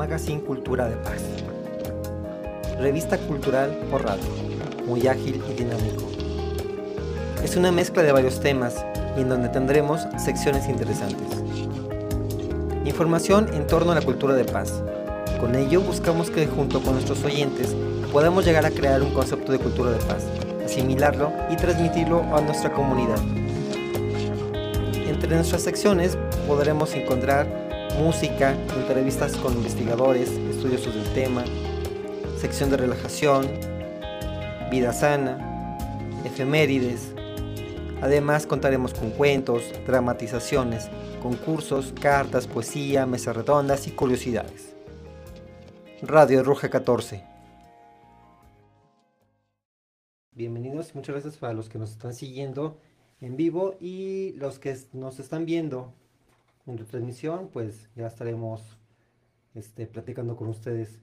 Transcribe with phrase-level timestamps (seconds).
[0.00, 1.20] Magazine Cultura de Paz.
[2.78, 4.24] Revista cultural por radio,
[4.86, 6.10] muy ágil y dinámico.
[7.44, 8.82] Es una mezcla de varios temas
[9.18, 11.44] y en donde tendremos secciones interesantes.
[12.86, 14.82] Información en torno a la cultura de paz.
[15.38, 17.76] Con ello buscamos que junto con nuestros oyentes
[18.10, 20.24] podamos llegar a crear un concepto de cultura de paz,
[20.64, 23.20] asimilarlo y transmitirlo a nuestra comunidad.
[25.06, 26.16] Entre nuestras secciones
[26.48, 27.69] podremos encontrar
[28.00, 31.44] música, entrevistas con investigadores, estudiosos del tema,
[32.38, 33.46] sección de relajación,
[34.70, 35.76] vida sana,
[36.24, 37.12] efemérides.
[38.00, 40.88] Además contaremos con cuentos, dramatizaciones,
[41.22, 44.74] concursos, cartas, poesía, mesas redondas y curiosidades.
[46.00, 47.22] Radio Ruja 14.
[50.32, 52.78] Bienvenidos y muchas gracias para los que nos están siguiendo
[53.20, 55.92] en vivo y los que nos están viendo
[56.66, 58.62] en retransmisión, pues ya estaremos
[59.54, 60.98] este, platicando con ustedes.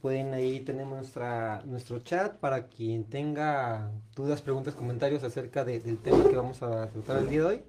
[0.00, 6.28] Pueden ahí tenemos nuestra, nuestro chat para quien tenga dudas, preguntas, comentarios acerca del tema
[6.28, 7.62] que vamos a tratar el día de hoy.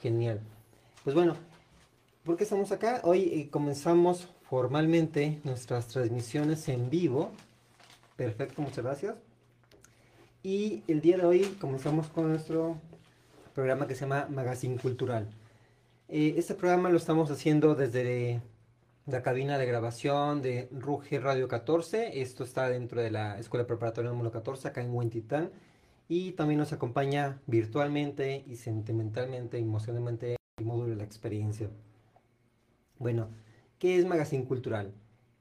[0.00, 0.40] Genial.
[1.04, 1.36] Pues bueno,
[2.24, 3.00] ¿por qué estamos acá?
[3.04, 7.30] Hoy eh, comenzamos formalmente nuestras transmisiones en vivo.
[8.16, 9.14] Perfecto, muchas gracias.
[10.42, 12.76] Y el día de hoy comenzamos con nuestro
[13.54, 15.28] programa que se llama Magazine Cultural.
[16.08, 18.40] Eh, este programa lo estamos haciendo desde
[19.06, 22.20] la cabina de grabación de Ruge Radio 14.
[22.22, 25.50] Esto está dentro de la Escuela Preparatoria número 14, acá en Huentitán.
[26.08, 31.68] Y también nos acompaña virtualmente y sentimentalmente, emocionalmente el módulo de la experiencia.
[32.98, 33.28] Bueno,
[33.80, 34.92] ¿qué es Magazine Cultural?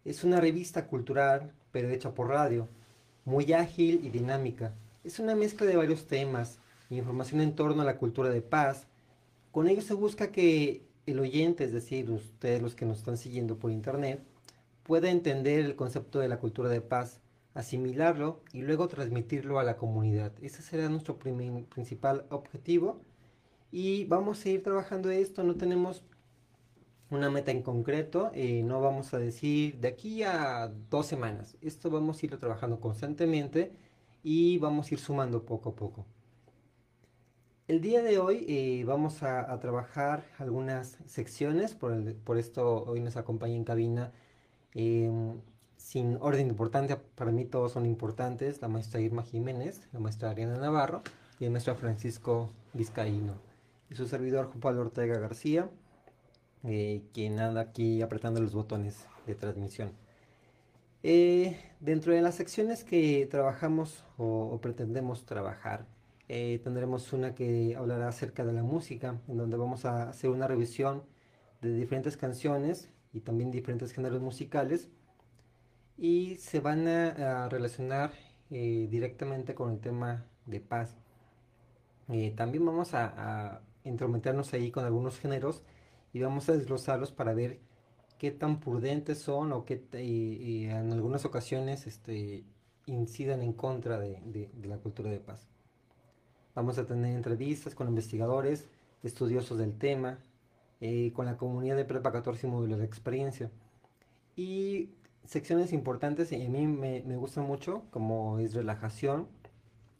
[0.04, 2.68] Es una revista cultural, pero hecha por radio,
[3.24, 4.74] muy ágil y dinámica.
[5.04, 6.58] Es una mezcla de varios temas,
[6.90, 8.88] información en torno a la cultura de paz,
[9.56, 13.58] con ello se busca que el oyente, es decir, ustedes los que nos están siguiendo
[13.58, 14.22] por internet,
[14.84, 17.22] pueda entender el concepto de la cultura de paz,
[17.54, 20.34] asimilarlo y luego transmitirlo a la comunidad.
[20.42, 23.00] Ese será nuestro principal objetivo
[23.72, 26.04] y vamos a ir trabajando esto, no tenemos
[27.10, 31.90] una meta en concreto, eh, no vamos a decir de aquí a dos semanas, esto
[31.90, 33.72] vamos a ir trabajando constantemente
[34.22, 36.06] y vamos a ir sumando poco a poco.
[37.68, 43.56] El día de hoy eh, vamos a, trabajar algunas secciones, por, esto hoy nos acompaña
[43.56, 44.12] en cabina,
[44.76, 45.42] em,
[45.76, 50.58] sin orden importante, para mí todos son importantes, la maestra Irma Jiménez, la maestra Ariana
[50.58, 51.02] Navarro
[51.40, 53.34] y el maestro Francisco Vizcaíno.
[53.90, 55.68] Y su servidor Juan Pablo Ortega García,
[56.66, 59.92] eh, quien anda aquí apretando los botones de transmisión.
[61.02, 65.86] Eh, dentro de las secciones que trabajamos o pretendemos trabajar,
[66.28, 70.48] eh, tendremos una que hablará acerca de la música, en donde vamos a hacer una
[70.48, 71.04] revisión
[71.62, 74.90] de diferentes canciones y también diferentes géneros musicales
[75.98, 78.12] y se van a, relacionar
[78.52, 80.98] eh, directamente con el tema de paz.
[82.10, 85.64] Eh, también vamos a, a, intrometernos ahí con algunos géneros
[86.12, 87.60] y vamos a desglosarlos para ver
[88.18, 92.46] qué tan prudentes son o qué en algunas ocasiones este,
[92.88, 95.48] incidan en contra de la cultura de paz.
[96.56, 98.66] Vamos a tener entrevistas con investigadores,
[99.04, 100.20] estudiosos del tema,
[100.80, 103.52] eh, con la comunidad de Prepa 14 y módulos de experiencia.
[104.38, 104.92] Y
[105.26, 109.28] secciones importantes y a mí me, me gustan mucho, como es relajación,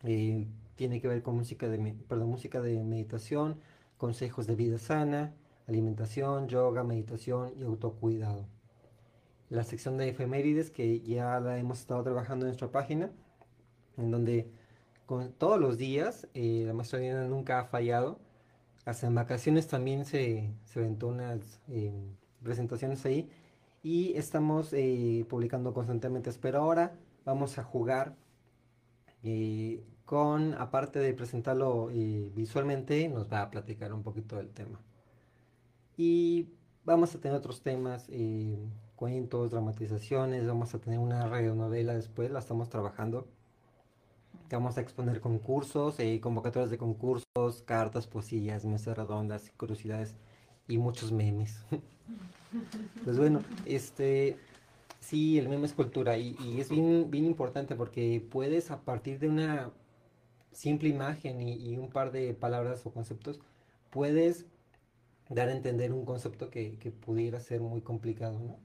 [0.04, 3.60] eh, tiene que ver con música de, perdón, música de meditación,
[3.98, 5.34] consejos de vida sana,
[5.68, 8.46] alimentación, yoga, meditación y autocuidado.
[9.50, 13.12] La sección de efemérides que ya la hemos estado trabajando en nuestra página,
[13.98, 14.50] en donde
[15.06, 16.28] con, todos los días.
[16.34, 18.20] Eh, la maestra Diana nunca ha fallado.
[18.86, 21.94] Hasta en vacaciones también se, se aventó unas eh,
[22.44, 23.30] presentaciones ahí.
[23.84, 26.32] Y estamos eh, publicando constantemente.
[26.42, 26.94] Pero ahora
[27.26, 28.16] vamos a jugar
[30.06, 34.80] con, aparte de presentarlo visualmente, nos va a platicar un poquito del tema.
[35.98, 36.50] Y
[36.84, 38.08] vamos a tener otros temas,
[38.96, 43.28] cuentos, dramatizaciones, vamos a tener una radionovela después, la estamos trabajando
[44.52, 50.16] vamos a exponer concursos, eh, convocatorias de concursos, cartas, poesías, mesas redondas, curiosidades
[50.68, 51.58] y muchos memes.
[53.04, 54.38] pues bueno, este,
[55.00, 59.30] sí, el meme es cultura y, es bien, bien importante porque puedes a partir de
[59.30, 59.72] una
[60.52, 63.40] simple imagen y, un par de palabras o conceptos,
[63.90, 64.46] puedes
[65.30, 68.65] dar a entender un concepto que, que pudiera ser muy complicado, ¿no?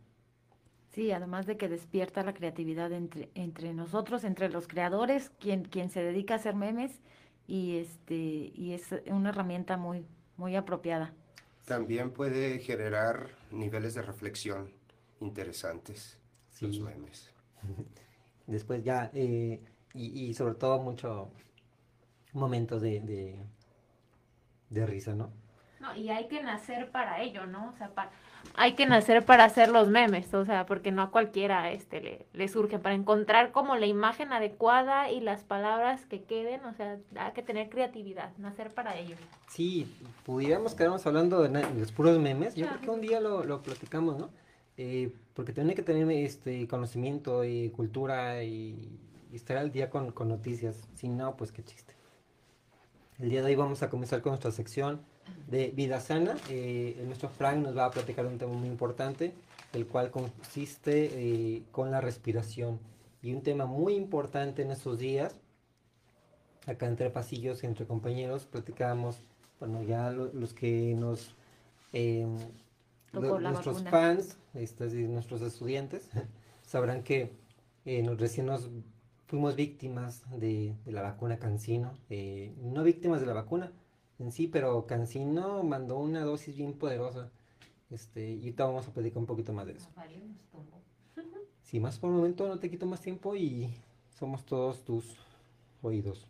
[0.90, 5.90] Sí, además de que despierta la creatividad entre, entre nosotros, entre los creadores, quien, quien
[5.90, 7.00] se dedica a hacer memes,
[7.46, 10.04] y este, y es una herramienta muy,
[10.36, 11.12] muy apropiada.
[11.64, 14.72] También puede generar niveles de reflexión
[15.20, 16.18] interesantes
[16.60, 17.32] los memes.
[18.46, 19.60] Después ya, eh,
[19.94, 21.30] y, sobre todo mucho
[22.32, 23.36] momentos de, de,
[24.70, 25.32] de risa, ¿no?
[25.80, 27.70] No, y hay que nacer para ello, ¿no?
[27.70, 27.90] O sea,
[28.54, 32.26] hay que nacer para hacer los memes, o sea, porque no a cualquiera este le,
[32.34, 36.98] le surge, para encontrar como la imagen adecuada y las palabras que queden, o sea,
[37.16, 39.16] hay que tener creatividad, nacer para ello.
[39.48, 39.90] Sí,
[40.24, 44.18] pudiéramos quedarnos hablando de, los puros memes, yo creo que un día lo, lo platicamos,
[44.18, 44.30] ¿no?
[44.76, 48.98] Eh, porque tiene que tener este conocimiento y cultura y,
[49.32, 51.94] estar al día con, con noticias, si no, pues qué chiste.
[53.18, 55.02] El día de hoy vamos a comenzar con nuestra sección
[55.48, 56.36] de vida sana.
[56.48, 59.34] Eh, nuestro Frank nos va a platicar un tema muy importante,
[59.72, 62.78] el cual consiste eh, con la respiración.
[63.22, 65.36] Y un tema muy importante en estos días,
[66.66, 69.22] acá entre pasillos, entre compañeros, platicábamos,
[69.58, 71.34] bueno, ya los que nos...
[71.92, 72.26] Eh,
[73.12, 76.08] nuestros fans, nuestros estudiantes,
[76.62, 77.32] sabrán que
[77.84, 78.70] recién nos
[79.26, 81.92] fuimos víctimas de, de la vacuna Cancino.
[82.08, 83.72] no víctimas de la vacuna,
[84.20, 87.30] en sí, pero Cancino mandó una dosis bien poderosa.
[87.90, 89.88] Este, y ahorita vamos a platicar un poquito más de eso.
[91.62, 93.72] Sí, más por el momento no te quito más tiempo y
[94.18, 95.16] somos todos tus
[95.82, 96.26] oídos.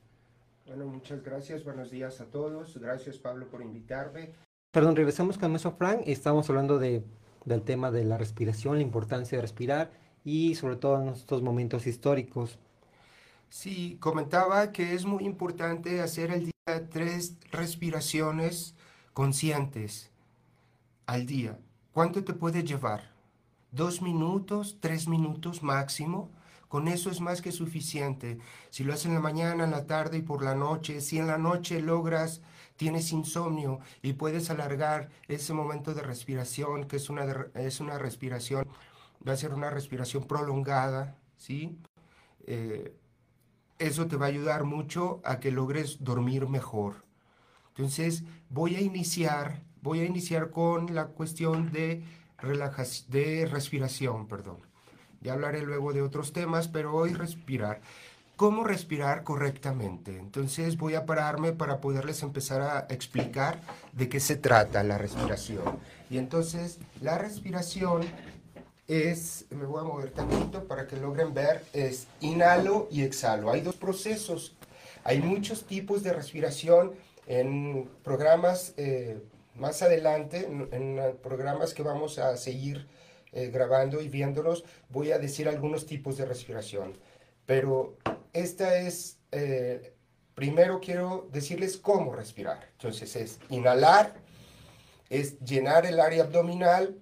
[0.66, 2.76] Bueno, muchas gracias, buenos días a todos.
[2.76, 4.34] Gracias Pablo por invitarme.
[4.70, 6.02] Perdón, regresamos con nuestro Frank.
[6.04, 7.02] Estamos hablando de,
[7.46, 9.90] del tema de la respiración, la importancia de respirar
[10.24, 12.58] y sobre todo en estos momentos históricos.
[13.48, 18.74] Sí, comentaba que es muy importante hacer el día tres respiraciones
[19.12, 20.10] conscientes
[21.06, 21.58] al día.
[21.92, 23.12] ¿Cuánto te puede llevar?
[23.72, 24.78] ¿Dos minutos?
[24.80, 26.30] ¿Tres minutos máximo?
[26.68, 28.38] Con eso es más que suficiente.
[28.70, 31.26] Si lo haces en la mañana, en la tarde y por la noche, si en
[31.26, 32.42] la noche logras,
[32.76, 37.24] tienes insomnio y puedes alargar ese momento de respiración, que es una,
[37.54, 38.68] es una respiración,
[39.26, 41.76] va a ser una respiración prolongada, ¿sí?
[42.46, 42.96] Eh,
[43.80, 47.04] eso te va a ayudar mucho a que logres dormir mejor.
[47.70, 52.04] Entonces, voy a iniciar, voy a iniciar con la cuestión de
[53.08, 54.58] de respiración, perdón.
[55.20, 57.80] Ya hablaré luego de otros temas, pero hoy respirar.
[58.36, 60.18] ¿Cómo respirar correctamente?
[60.18, 63.60] Entonces voy a pararme para poderles empezar a explicar
[63.92, 65.78] de qué se trata la respiración.
[66.08, 68.02] Y entonces la respiración
[68.90, 73.52] es, me voy a mover tantito para que logren ver, es inhalo y exhalo.
[73.52, 74.56] Hay dos procesos.
[75.04, 76.94] Hay muchos tipos de respiración
[77.26, 79.22] en programas eh,
[79.54, 82.88] más adelante, en, programas que vamos a seguir
[83.32, 86.94] eh, grabando y viéndolos, voy a decir algunos tipos de respiración.
[87.46, 87.96] Pero
[88.32, 89.94] esta es, eh,
[90.34, 92.66] primero quiero decirles cómo respirar.
[92.72, 94.14] Entonces es inhalar,
[95.08, 96.96] es llenar el área abdominal,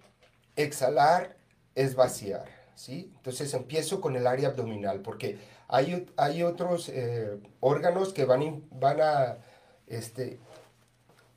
[0.55, 1.38] exhalar,
[1.79, 2.45] es vaciar,
[2.75, 3.13] ¿sí?
[3.17, 5.39] Entonces empiezo con el área abdominal, porque
[5.69, 9.39] hay, hay otros eh, órganos que van, van a,
[9.87, 10.41] este,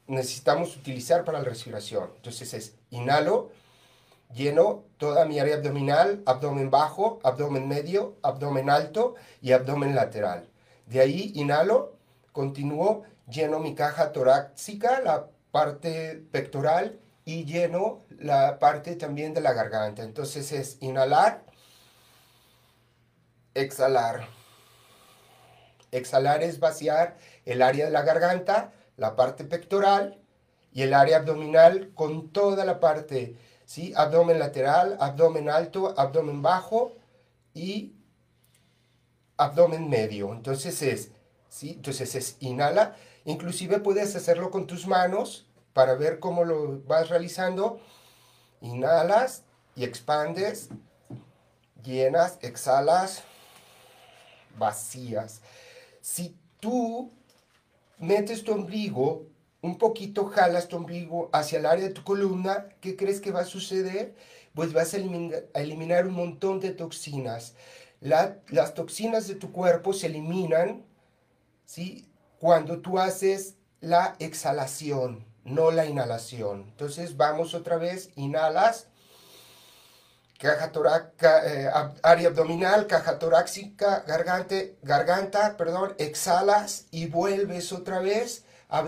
[0.07, 2.09] necesitamos utilizar para la respiración.
[2.15, 3.51] Entonces es inhalo,
[4.33, 10.49] lleno toda mi área abdominal, abdomen bajo, abdomen medio, abdomen alto y abdomen lateral.
[10.87, 11.97] De ahí inhalo,
[12.31, 19.53] continúo, lleno mi caja torácica, la parte pectoral y lleno la parte también de la
[19.53, 20.03] garganta.
[20.03, 21.43] Entonces es inhalar,
[23.53, 24.27] exhalar.
[25.91, 30.21] Exhalar es vaciar el área de la garganta, la parte pectoral
[30.71, 33.93] y el área abdominal con toda la parte, ¿sí?
[33.95, 36.95] Abdomen lateral, abdomen alto, abdomen bajo
[37.53, 37.93] y
[39.35, 40.31] abdomen medio.
[40.33, 41.11] Entonces es,
[41.49, 41.71] ¿sí?
[41.71, 42.95] Entonces es inhala.
[43.25, 47.79] Inclusive puedes hacerlo con tus manos para ver cómo lo vas realizando.
[48.61, 49.43] Inhalas
[49.75, 50.69] y expandes,
[51.83, 53.23] llenas, exhalas,
[54.57, 55.41] vacías.
[56.01, 57.11] Si tú
[57.97, 59.27] metes tu ombligo,
[59.61, 63.41] un poquito jalas tu ombligo hacia el área de tu columna, ¿qué crees que va
[63.41, 64.15] a suceder?
[64.53, 67.55] Pues vas a eliminar, un montón de toxinas.
[68.01, 70.83] las toxinas de tu cuerpo se eliminan
[71.65, 72.07] ¿sí?
[72.39, 76.63] cuando tú haces la exhalación no la inhalación.
[76.69, 78.87] Entonces vamos otra vez, inhalas,
[80.37, 81.69] caja torácica, eh,
[82.01, 88.79] área abdominal, caja torácica, garganta, garganta, perdón, exhalas y vuelves otra vez a,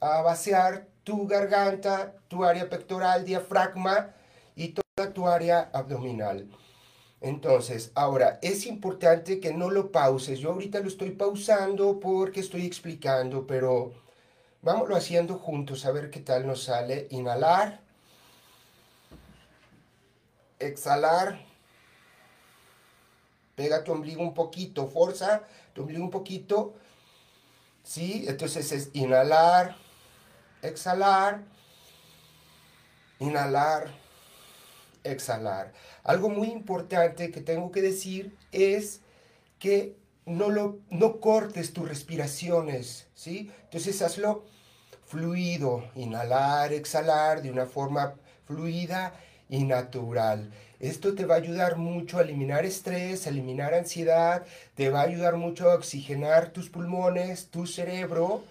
[0.00, 4.14] a, vaciar tu garganta, tu área pectoral, diafragma
[4.54, 6.48] y toda tu área abdominal.
[7.20, 10.38] Entonces, ahora, es importante que no lo pauses.
[10.38, 13.94] Yo ahorita lo estoy pausando porque estoy explicando, pero
[14.60, 17.06] Vámonos haciendo juntos a ver qué tal nos sale.
[17.10, 17.80] Inhalar.
[20.58, 21.46] exhalar.
[23.54, 26.74] Pega tu ombligo un poquito, fuerza tu ombligo un poquito.
[27.82, 28.24] ¿Sí?
[28.28, 29.76] Entonces es inhalar,
[30.62, 31.42] exhalar,
[33.18, 33.88] inhalar,
[35.04, 35.72] exhalar.
[36.04, 39.00] Algo muy importante que tengo que decir es
[39.58, 39.96] que
[40.28, 43.50] no, lo, no cortes tus respiraciones, ¿sí?
[43.64, 44.44] Entonces hazlo
[45.06, 48.14] fluido, inhalar, exhalar de una forma
[48.46, 49.14] fluida
[49.48, 50.50] y natural.
[50.80, 55.04] Esto te va a ayudar mucho a eliminar estrés, a eliminar ansiedad, te va a
[55.04, 58.44] ayudar mucho a oxigenar tus pulmones, tu cerebro.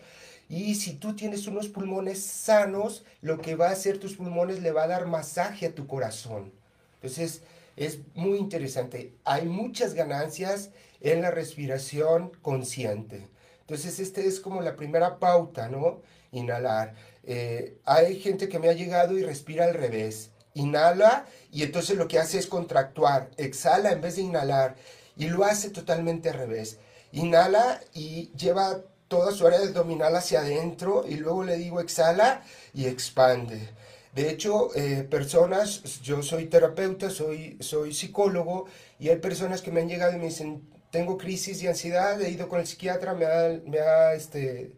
[0.49, 4.71] Y si tú tienes unos pulmones sanos, lo que va a hacer tus pulmones le
[4.71, 6.51] va a dar masaje a tu corazón.
[6.95, 7.43] Entonces,
[7.77, 9.13] es muy interesante.
[9.23, 13.29] Hay muchas ganancias en la respiración consciente.
[13.61, 16.01] Entonces, esta es como la primera pauta, ¿no?
[16.31, 16.95] Inhalar.
[17.23, 20.31] Eh, hay gente que me ha llegado y respira al revés.
[20.53, 23.29] Inhala y entonces lo que hace es contractuar.
[23.37, 24.75] Exhala en vez de inhalar
[25.17, 26.79] y lo hace totalmente al revés.
[27.11, 32.85] Inhala y lleva toda su área abdominal hacia adentro y luego le digo exhala y
[32.85, 33.69] expande.
[34.13, 38.65] De hecho, eh, personas, yo soy terapeuta, soy, soy psicólogo
[38.99, 42.29] y hay personas que me han llegado y me dicen, tengo crisis de ansiedad, he
[42.29, 44.71] ido con el psiquiatra, me ha, me ha este,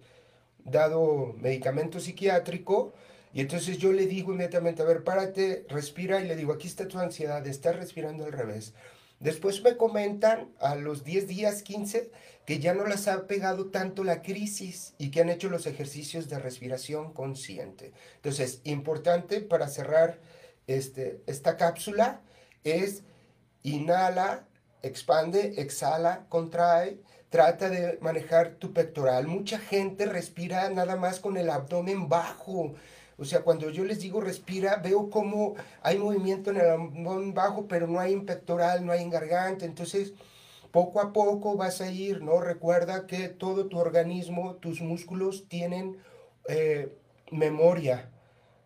[0.63, 2.94] dado medicamento psiquiátrico
[3.34, 6.88] y entonces yo le digo inmediatamente, a ver, párate, respira y le digo, aquí está
[6.88, 8.74] tu ansiedad, estás respirando al revés.
[9.20, 12.10] Después me comentan a los 10 días, 15,
[12.46, 16.30] que ya no las ha pegado tanto la crisis y que han hecho los ejercicios
[16.30, 17.92] de respiración consciente.
[18.16, 20.20] Entonces, importante para cerrar
[20.68, 22.22] este, esta cápsula
[22.63, 23.04] es
[23.62, 24.48] inhala,
[24.81, 29.27] expande, exhala, contrae, trata de manejar tu pectoral.
[29.27, 32.75] Mucha gente respira nada más con el abdomen bajo.
[33.17, 37.67] O sea, cuando yo les digo respira, veo como hay movimiento en el abdomen bajo,
[37.67, 39.65] pero no hay en pectoral, no hay en garganta.
[39.65, 40.13] Entonces,
[40.71, 42.39] poco a poco vas a ir, ¿no?
[42.39, 45.98] Recuerda que todo tu organismo, tus músculos tienen
[46.48, 46.95] eh,
[47.31, 48.09] memoria.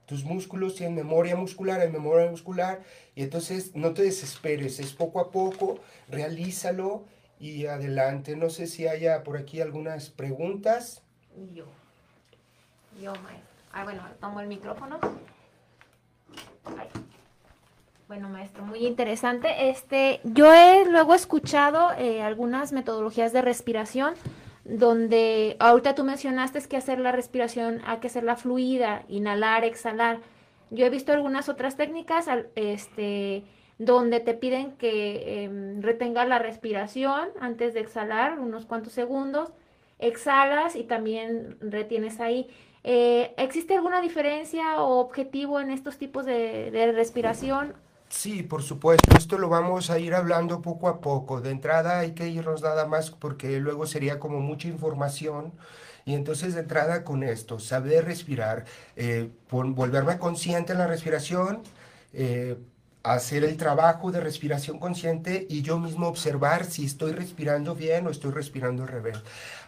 [0.05, 2.81] Tus músculos tienen memoria muscular, hay memoria muscular.
[3.15, 5.79] Y entonces no te desesperes, es poco a poco,
[6.09, 7.05] realízalo
[7.39, 8.35] y adelante.
[8.35, 11.01] No sé si haya por aquí algunas preguntas.
[11.53, 11.65] Yo.
[13.01, 13.53] Yo, maestro.
[13.71, 14.99] Ah, bueno, tomo el micrófono.
[18.07, 19.69] Bueno, maestro, muy interesante.
[19.69, 24.13] Este, yo he luego escuchado eh, algunas metodologías de respiración
[24.65, 30.19] donde ahorita tú mencionaste que hacer la respiración hay que hacerla fluida, inhalar, exhalar.
[30.69, 33.43] Yo he visto algunas otras técnicas este,
[33.77, 39.51] donde te piden que eh, retengas la respiración antes de exhalar unos cuantos segundos,
[39.99, 42.47] exhalas y también retienes ahí.
[42.85, 47.73] Eh, ¿Existe alguna diferencia o objetivo en estos tipos de, de respiración?
[48.15, 51.41] Sí, por supuesto, esto lo vamos a ir hablando poco a poco.
[51.41, 55.51] De entrada hay que irnos nada más porque luego sería como mucha información.
[56.05, 58.65] Y entonces de entrada con esto, saber respirar,
[58.95, 61.63] eh, volverme consciente en la respiración,
[62.13, 62.57] eh,
[63.03, 68.11] hacer el trabajo de respiración consciente y yo mismo observar si estoy respirando bien o
[68.11, 69.17] estoy respirando al revés.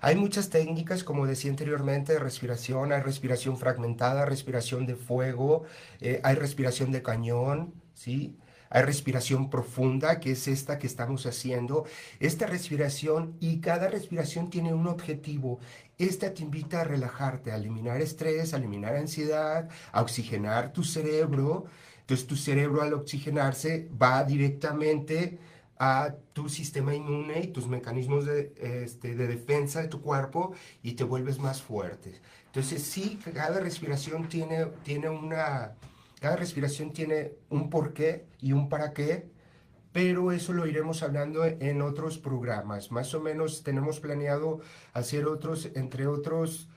[0.01, 2.91] Hay muchas técnicas, como decía anteriormente, de respiración.
[2.93, 5.63] Hay respiración fragmentada, respiración de fuego,
[5.99, 8.37] eh, hay respiración de cañón, ¿sí?
[8.69, 11.85] Hay respiración profunda, que es esta que estamos haciendo.
[12.19, 15.59] Esta respiración y cada respiración tiene un objetivo.
[15.97, 21.65] Esta te invita a relajarte, a eliminar estrés, a eliminar ansiedad, a oxigenar tu cerebro
[22.05, 25.39] entonces tu cerebro al oxigenarse va directamente
[25.79, 30.91] a tu sistema inmune y tus mecanismos de, este, de defensa de tu cuerpo y
[30.93, 32.21] te vuelves más fuerte.
[32.45, 35.73] Entonces sí, cada respiración tiene, tiene una,
[36.25, 39.29] cada respiración tiene un porqué y un para qué,
[39.91, 42.91] pero eso lo iremos hablando en otros programas.
[42.91, 44.62] Más o menos tenemos planeado
[44.94, 46.67] hacer otros, entre otros,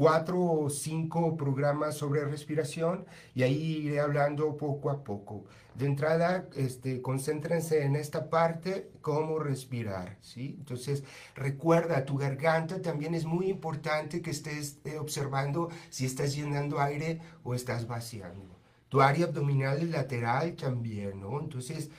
[0.00, 3.04] cuatro o cinco programas sobre respiración
[3.34, 5.44] y ahí iré hablando poco a poco.
[5.74, 10.56] De entrada, este, concéntrense en esta parte, cómo respirar, ¿sí?
[10.58, 11.04] Entonces,
[11.34, 17.20] recuerda, tu garganta también es muy importante que estés eh, observando si estás llenando aire
[17.44, 18.58] o estás vaciando.
[18.88, 21.38] Tu área abdominal y lateral también, ¿no?
[21.38, 21.90] Entonces,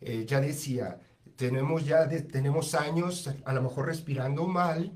[0.00, 1.00] eh, ya decía,
[1.34, 4.92] tenemos ya tenemos años a lo mejor respirando mal,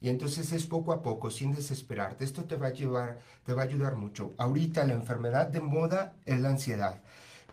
[0.00, 2.24] y entonces es poco a poco, sin desesperarte.
[2.24, 4.34] Esto te va a llevar, te va a ayudar mucho.
[4.36, 7.02] Ahorita la enfermedad de moda es la ansiedad.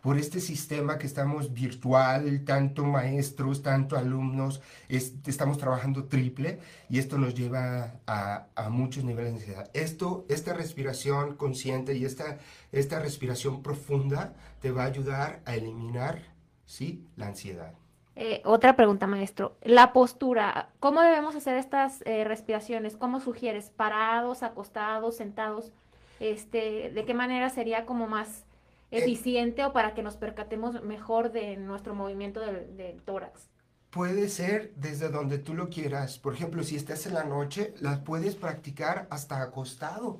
[0.01, 6.59] por este sistema que estamos virtual, tanto maestros, tanto alumnos, estamos trabajando triple
[6.89, 9.71] y esto nos lleva a, a, muchos niveles de ansiedad.
[9.73, 12.39] Esto, esta respiración consciente y esta,
[12.73, 16.21] esta respiración profunda te va a ayudar a eliminar
[16.65, 17.07] ¿sí?
[17.15, 17.73] la ansiedad.
[18.15, 19.57] Eh, otra pregunta, maestro.
[19.63, 22.95] La postura, ¿cómo debemos hacer estas eh, respiraciones?
[22.95, 23.71] ¿Cómo sugieres?
[23.71, 25.71] ¿Parados, acostados, sentados?
[26.19, 28.45] Este, ¿De qué manera sería como más
[28.91, 33.49] eh, eficiente o para que nos percatemos mejor de nuestro movimiento del, del, tórax?
[33.89, 36.19] Puede ser desde donde tú lo quieras.
[36.19, 40.19] Por ejemplo, si estás en la noche, las puedes practicar hasta acostado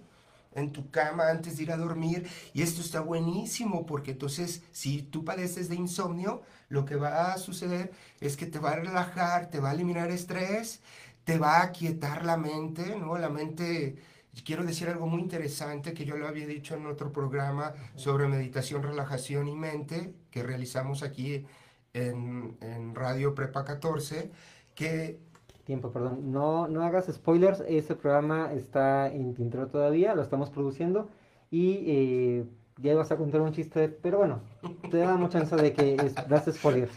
[0.56, 2.28] en tu cama antes de ir a dormir.
[2.54, 7.38] Y esto está buenísimo porque entonces si tú padeces de insomnio, lo que va a
[7.38, 10.82] suceder es que te va a relajar, te va a eliminar estrés,
[11.24, 13.18] te va a quietar la mente, ¿no?
[13.18, 13.98] La mente,
[14.44, 18.84] quiero decir algo muy interesante que yo lo había dicho en otro programa sobre meditación,
[18.84, 21.46] relajación y mente que realizamos aquí
[21.94, 24.32] en, en Radio Prepa 14,
[24.76, 25.20] que
[25.66, 26.32] tiempo, perdón.
[26.32, 31.10] No, no hagas spoilers, ese programa está en tintero todavía, lo estamos produciendo
[31.52, 32.46] y eh,
[32.78, 34.42] ya ibas a contar un chiste, pero bueno,
[34.90, 35.96] te da mucha chance de que
[36.28, 36.92] das spoilers.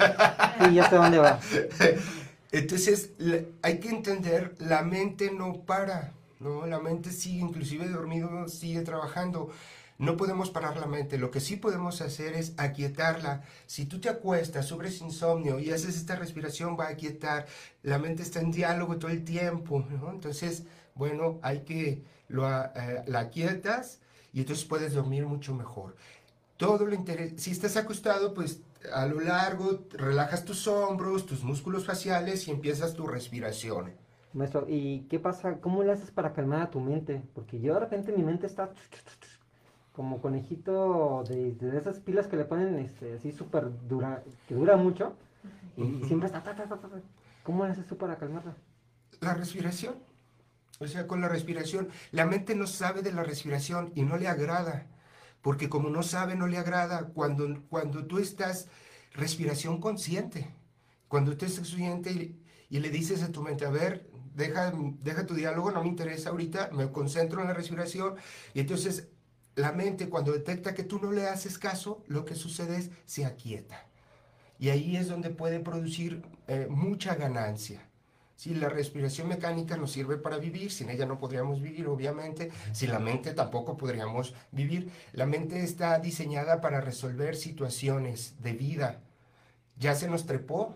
[0.70, 1.38] Y ya sé dónde va.
[2.52, 3.10] Entonces,
[3.62, 6.66] hay que entender, la mente no para, ¿no?
[6.66, 9.50] La mente sigue, inclusive dormido, sigue trabajando.
[9.98, 13.42] No podemos parar la mente, lo que sí podemos hacer es aquietarla.
[13.66, 17.46] Si tú te acuestas, sobres insomnio y haces esta respiración, va a aquietar.
[17.82, 20.10] La mente está en diálogo todo el tiempo, ¿no?
[20.10, 24.00] Entonces, bueno, hay que eh, la aquietas
[24.32, 25.96] y entonces puedes dormir mucho mejor.
[26.58, 28.60] Todo lo interesa, si estás acostado, pues
[28.92, 33.92] a lo largo relajas tus hombros, tus músculos faciales y empiezas tu respiración.
[34.32, 35.58] Maestro, ¿y qué pasa?
[35.60, 37.22] ¿Cómo le haces para calmar a tu mente?
[37.34, 38.70] Porque yo de repente mi mente está
[39.96, 44.76] como conejito de, de esas pilas que le ponen este, así súper dura, que dura
[44.76, 45.16] mucho
[45.74, 46.44] y, siempre está...
[47.42, 48.54] ¿Cómo haces tú para calmarla?
[49.20, 49.94] La respiración.
[50.80, 54.28] O sea, con la respiración, la mente no sabe de la respiración y no le
[54.28, 54.86] agrada,
[55.40, 58.68] porque como no sabe, no le agrada cuando, cuando tú estás
[59.14, 60.54] respiración consciente,
[61.08, 65.24] cuando tú estás consciente y, y le dices a tu mente, a ver, deja, deja
[65.24, 68.16] tu diálogo, no me interesa ahorita, me concentro en la respiración
[68.52, 69.08] y entonces
[69.56, 73.24] la mente cuando detecta que tú no le haces caso, lo que sucede es se
[73.24, 73.86] aquieta.
[74.58, 77.82] Y ahí es donde puede producir eh, mucha ganancia.
[78.36, 82.50] Si la respiración mecánica nos sirve para vivir, sin ella no podríamos vivir, obviamente.
[82.72, 84.90] Sin la mente tampoco podríamos vivir.
[85.12, 89.00] La mente está diseñada para resolver situaciones de vida.
[89.78, 90.74] Ya se nos trepó,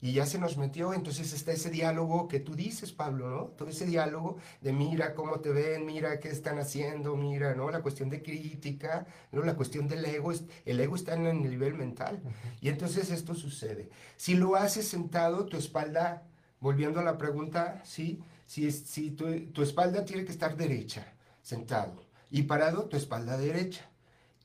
[0.00, 3.42] y ya se nos metió, entonces está ese diálogo que tú dices, Pablo, ¿no?
[3.56, 7.70] Todo ese diálogo de mira cómo te ven, mira qué están haciendo, mira, ¿no?
[7.70, 9.42] La cuestión de crítica, ¿no?
[9.42, 10.32] La cuestión del ego,
[10.64, 12.20] el ego está en el nivel mental.
[12.60, 13.88] Y entonces esto sucede.
[14.16, 16.24] Si lo haces sentado, tu espalda,
[16.60, 18.20] volviendo a la pregunta, ¿sí?
[18.44, 23.88] Si, si tu, tu espalda tiene que estar derecha, sentado, y parado, tu espalda derecha.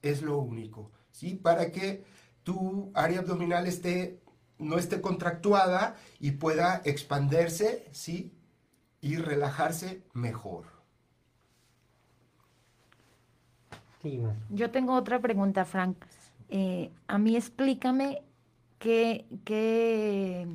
[0.01, 1.35] Es lo único, ¿sí?
[1.35, 2.03] Para que
[2.43, 4.20] tu área abdominal esté
[4.62, 8.34] no esté contractuada y pueda expandirse, ¿sí?
[9.02, 10.65] Y relajarse mejor.
[14.50, 15.97] Yo tengo otra pregunta, Frank.
[16.50, 18.24] Eh, a mí explícame
[18.80, 20.47] qué, qué,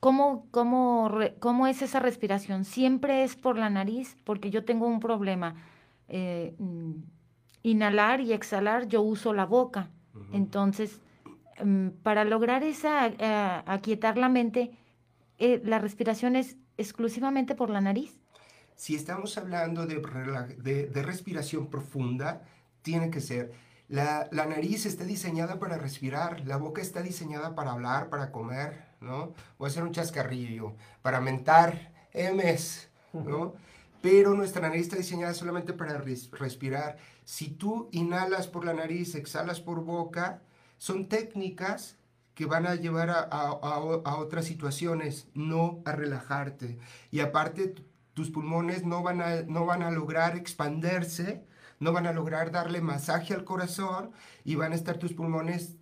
[0.00, 2.64] cómo, cómo, cómo, es esa respiración.
[2.64, 4.16] ¿Siempre es por la nariz?
[4.24, 5.54] Porque yo tengo un problema.
[6.08, 6.92] Eh, mm,
[7.62, 9.90] inhalar y exhalar, yo uso la boca.
[10.32, 11.00] Entonces,
[12.02, 14.70] para lograr esa, eh, aquietar la mente,
[15.38, 18.20] eh, la respiración es exclusivamente por la nariz.
[18.74, 19.96] Si estamos hablando de,
[20.86, 22.42] de, respiración profunda,
[22.82, 23.52] tiene que ser.
[23.88, 28.84] La, la, nariz está diseñada para respirar, la boca está diseñada para hablar, para comer,
[29.00, 29.32] ¿no?
[29.58, 33.54] Voy a hacer un chascarrillo, para mentar, M's, ¿no?
[34.02, 36.98] Pero nuestra nariz está diseñada solamente para respirar.
[37.24, 40.42] Si tú inhalas por la nariz, exhalas por boca,
[40.78, 41.96] son técnicas
[42.34, 43.78] que van a llevar a,
[44.18, 46.78] otras situaciones, no a relajarte.
[47.10, 47.74] Y aparte,
[48.12, 51.46] tus pulmones no van, a, no van a lograr expandirse,
[51.80, 54.12] no van a lograr darle masaje al corazón
[54.44, 55.76] y van a estar tus pulmones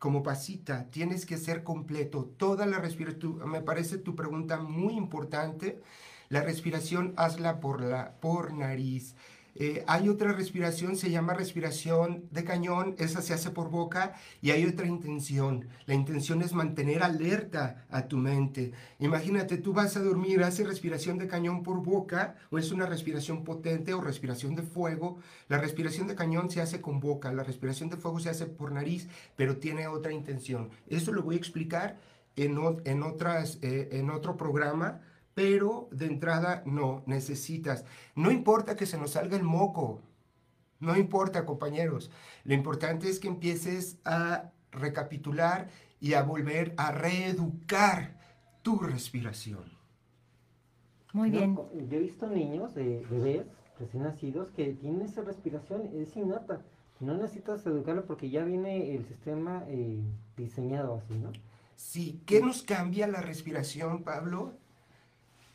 [0.00, 0.90] como pasita.
[0.90, 2.24] Tienes que ser completo.
[2.36, 5.80] Toda la respiración, me parece tu pregunta muy importante.
[6.28, 9.14] La respiración hazla por, la, por nariz.
[9.56, 14.50] Eh, hay otra respiración, se llama respiración de cañón, esa se hace por boca y
[14.50, 15.68] hay otra intención.
[15.86, 18.72] La intención es mantener alerta a tu mente.
[18.98, 23.44] Imagínate, tú vas a dormir, haces respiración de cañón por boca o es una respiración
[23.44, 25.18] potente o respiración de fuego.
[25.48, 28.72] La respiración de cañón se hace con boca, la respiración de fuego se hace por
[28.72, 30.70] nariz, pero tiene otra intención.
[30.88, 31.96] Eso lo voy a explicar
[32.36, 35.00] en, eh, en otro programa
[35.34, 37.84] pero de entrada no, necesitas.
[38.14, 40.00] No importa que se nos salga el moco,
[40.80, 42.10] no importa compañeros,
[42.44, 45.68] lo importante es que empieces a recapitular
[46.00, 48.18] y a volver a reeducar
[48.62, 49.64] tu respiración.
[51.12, 51.54] Muy bien.
[51.54, 53.46] Yo, he visto niños, de bebés
[53.78, 56.60] recién nacidos, que tienen esa respiración, es innata.
[57.00, 60.00] No necesitas educarlo porque ya viene el sistema eh,
[60.36, 61.30] diseñado así, ¿no?
[61.76, 64.54] Sí, ¿qué nos cambia la respiración, Pablo?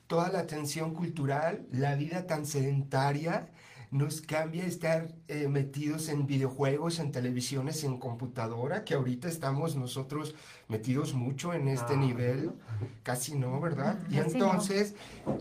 [0.09, 3.47] Toda la atención cultural, la vida tan sedentaria,
[3.91, 10.33] nos cambia estar eh, metidos en videojuegos, en televisiones, en computadora, que ahorita estamos nosotros
[10.67, 12.51] metidos mucho en este ah, nivel,
[13.03, 13.99] casi no, ¿verdad?
[14.09, 14.95] Y entonces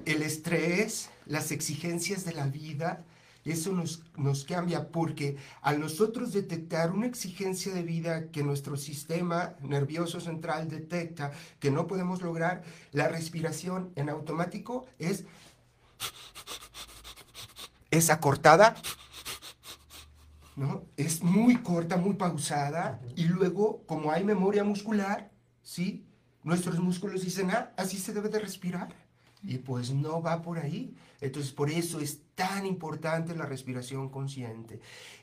[0.04, 3.07] el estrés, las exigencias de la vida,
[3.50, 9.54] eso nos, nos cambia porque al nosotros detectar una exigencia de vida que nuestro sistema
[9.62, 15.24] nervioso central detecta que no podemos lograr, la respiración en automático es,
[17.90, 18.76] es acortada,
[20.56, 20.84] ¿no?
[20.96, 25.30] Es muy corta, muy pausada y luego como hay memoria muscular,
[25.62, 26.04] ¿sí?
[26.42, 28.88] Nuestros músculos dicen, ah, así se debe de respirar.
[29.42, 30.96] Y pues no va por ahí.
[31.20, 34.81] Entonces, por eso es tan importante la respiración consciente.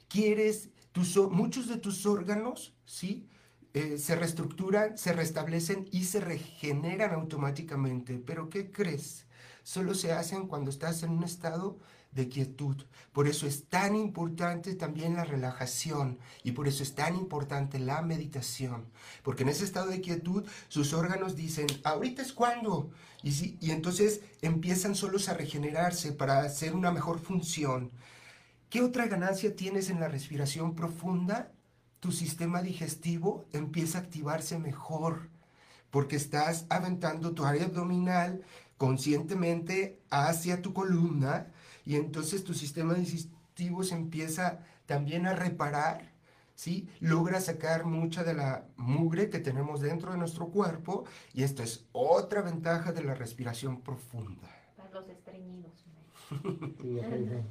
[0.08, 3.27] Quieres, tus, muchos de tus órganos, ¿sí?
[3.73, 8.17] Eh, se reestructuran, se restablecen y se regeneran automáticamente.
[8.19, 9.25] Pero ¿qué crees?
[9.63, 11.77] Solo se hacen cuando estás en un estado
[12.15, 12.78] de quietud.
[13.13, 18.01] Por eso es tan importante también la relajación y por eso es tan importante la
[18.01, 18.86] meditación.
[19.21, 22.89] Porque en ese estado de quietud sus órganos dicen, ahorita es cuando.
[23.21, 27.91] Y, y entonces empiezan solos a regenerarse para hacer una mejor función.
[28.69, 31.51] ¿Qué otra ganancia tienes en la respiración profunda?
[31.99, 35.30] Tu sistema digestivo empieza a activarse mejor
[35.91, 38.43] porque estás aventando tu área abdominal
[38.78, 41.47] conscientemente hacia tu columna
[41.85, 46.11] y entonces tu sistema digestivo se empieza también a reparar,
[46.55, 46.89] ¿sí?
[46.99, 51.85] Logra sacar mucha de la mugre que tenemos dentro de nuestro cuerpo y esto es
[51.91, 54.49] otra ventaja de la respiración profunda.
[54.75, 55.85] Para los estreñidos.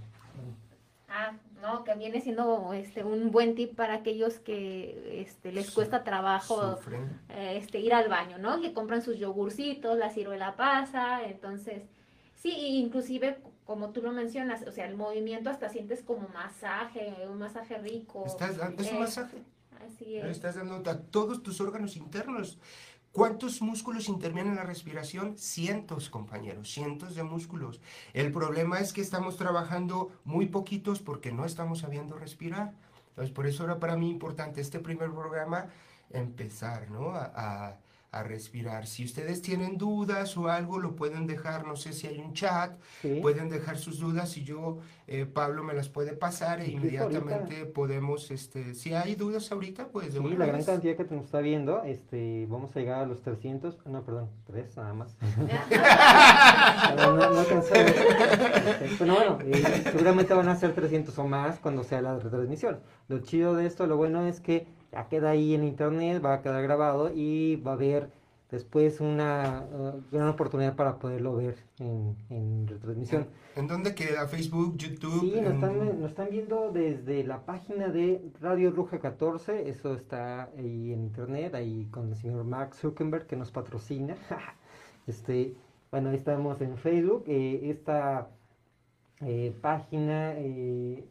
[1.08, 6.02] ah, no, que viene siendo este un buen tip para aquellos que este, les cuesta
[6.02, 6.78] trabajo
[7.30, 8.60] eh, este, ir al baño, ¿no?
[8.60, 11.84] Que compran sus yogurcitos, la ciruela pasa, entonces,
[12.34, 17.38] sí, inclusive como tú lo mencionas, o sea, el movimiento hasta sientes como masaje, un
[17.38, 18.24] masaje rico.
[18.26, 19.42] Estás dando, es un eh, masaje.
[19.84, 20.24] Así es.
[20.24, 22.58] Estás dando a todos tus órganos internos.
[23.12, 25.38] ¿Cuántos músculos intervienen en la respiración?
[25.38, 27.80] Cientos, compañeros, cientos de músculos.
[28.12, 32.72] El problema es que estamos trabajando muy poquitos porque no estamos sabiendo respirar.
[33.10, 35.68] Entonces, por eso era para mí importante este primer programa
[36.10, 37.10] empezar, ¿no?
[37.10, 37.78] a a
[38.22, 38.86] respirar.
[38.86, 42.78] Si ustedes tienen dudas o algo, lo pueden dejar, no sé si hay un chat,
[43.22, 48.30] pueden dejar sus dudas y yo, eh, Pablo, me las puede pasar e inmediatamente podemos,
[48.30, 51.82] este, si hay dudas ahorita, pues de Sí, la gran cantidad que nos está viendo,
[51.84, 55.16] este, vamos a llegar a los 300, no, perdón, 3 nada más.
[56.96, 62.18] no, no, este, bueno, eh, seguramente van a ser 300 o más cuando sea la
[62.18, 62.80] retransmisión.
[63.08, 66.42] Lo chido de esto, lo bueno es que ya queda ahí en internet, va a
[66.42, 68.10] quedar grabado y va a haber
[68.50, 73.26] después una uh, gran oportunidad para poderlo ver en, en retransmisión.
[73.56, 74.26] ¿En dónde queda?
[74.28, 75.20] ¿Facebook, YouTube?
[75.20, 80.50] Sí, nos, están, nos están viendo desde la página de Radio Ruja 14, eso está
[80.56, 84.16] ahí en internet, ahí con el señor Mark Zuckerberg que nos patrocina.
[85.06, 85.54] este,
[85.90, 88.28] bueno, ahí estamos en Facebook, eh, esta
[89.20, 90.34] eh, página...
[90.36, 91.04] Eh,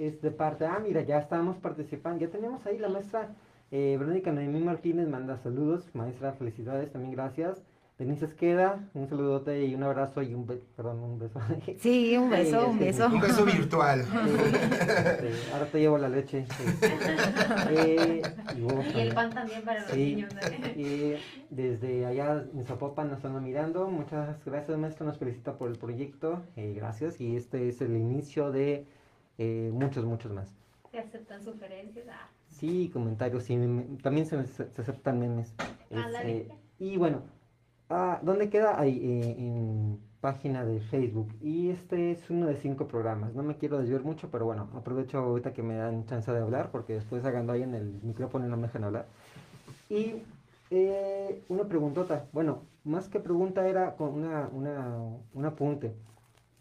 [0.00, 3.30] es de parte, ah, mira, ya estábamos participando, ya tenemos ahí la maestra
[3.70, 7.62] eh, Verónica Noemí Martínez, manda saludos, maestra, felicidades, también gracias.
[8.00, 11.38] Denise Esqueda, un saludote y un abrazo y un beso, perdón, un beso.
[11.78, 13.06] Sí, un beso, un beso.
[13.06, 14.06] Un beso virtual.
[15.52, 16.46] ahora te llevo la leche.
[17.72, 18.22] Eh,
[18.56, 20.32] y, el pan también para los niños.
[20.76, 21.14] Y
[21.50, 23.86] desde allá en Zapopan nos están mirando.
[23.88, 26.42] Muchas gracias, maestro, nos felicita por el proyecto.
[26.56, 27.20] Eh, gracias.
[27.20, 28.86] Y este es el inicio de
[29.40, 30.52] eh, muchos, muchos más.
[30.90, 32.06] ¿Se aceptan sugerencias?
[32.10, 32.28] Ah.
[32.48, 33.56] Sí, comentarios, sí,
[34.02, 35.54] también se, aceptan memes.
[35.88, 37.22] Este, y bueno,
[37.88, 38.78] ah, ¿dónde queda?
[38.78, 43.34] Ahí, eh, en página de Facebook y este es uno de cinco programas.
[43.34, 46.70] No me quiero desviar mucho, pero bueno, aprovecho ahorita que me dan chance de hablar
[46.70, 49.06] porque después hagan ahí en el micrófono y no me dejan hablar.
[49.88, 50.16] Y
[50.70, 54.98] eh, una preguntota, bueno, más que pregunta era con una, una,
[55.32, 55.94] un apunte.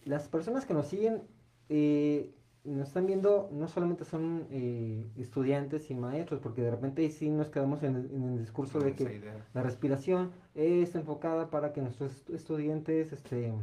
[0.05, 1.23] Las personas que nos siguen,
[1.67, 2.31] eh,
[2.65, 7.49] nos están viendo, no solamente son eh, estudiantes y maestros, porque de repente sí nos
[7.49, 9.03] quedamos en, el- en el discurso de que
[9.53, 13.53] la respiración es enfocada para que nuestros estu- estudiantes este,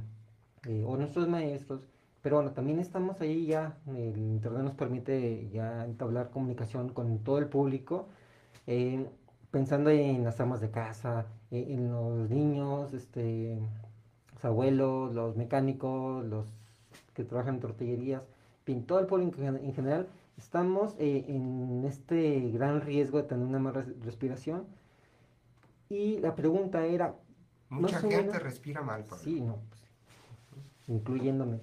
[0.67, 1.83] eh, o nuestros maestros,
[2.23, 7.39] pero bueno, también estamos ahí ya, el internet nos permite ya entablar comunicación con todo
[7.39, 8.09] el público,
[8.67, 9.07] eh,
[9.51, 13.57] pensando en las amas de casa, eh, en los niños, este,
[14.35, 16.47] los abuelos, los mecánicos, los
[17.15, 18.23] que trabajan en tortillerías,
[18.75, 23.59] todo el público en en general, estamos eh, en este gran riesgo de tener una
[23.59, 24.65] mala res- respiración.
[25.89, 27.15] Y la pregunta era,
[27.69, 28.43] Mucha gente menos.
[28.43, 29.23] respira mal, Pablo.
[29.25, 29.83] sí, no, pues,
[30.89, 31.61] incluyéndome.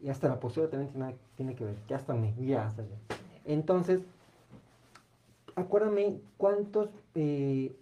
[0.00, 2.96] Y hasta la postura también tiene, tiene que ver, que hasta me, ya, hasta ya.
[3.44, 4.00] Entonces,
[5.56, 7.76] acuérdame cuántos eh,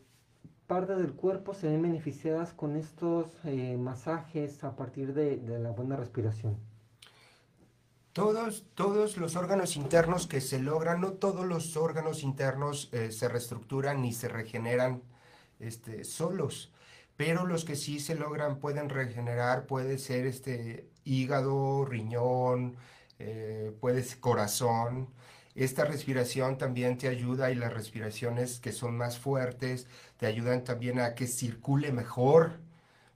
[0.66, 5.70] partes del cuerpo se ven beneficiadas con estos eh, masajes a partir de, de la
[5.70, 6.56] buena respiración.
[8.18, 13.28] Todos, todos los órganos internos que se logran, no todos los órganos internos eh, se
[13.28, 15.04] reestructuran ni se regeneran
[15.60, 16.72] este, solos,
[17.16, 22.74] pero los que sí se logran pueden regenerar, puede ser este hígado, riñón,
[23.20, 25.10] eh, puede ser corazón.
[25.54, 30.98] Esta respiración también te ayuda y las respiraciones que son más fuertes te ayudan también
[30.98, 32.58] a que circule mejor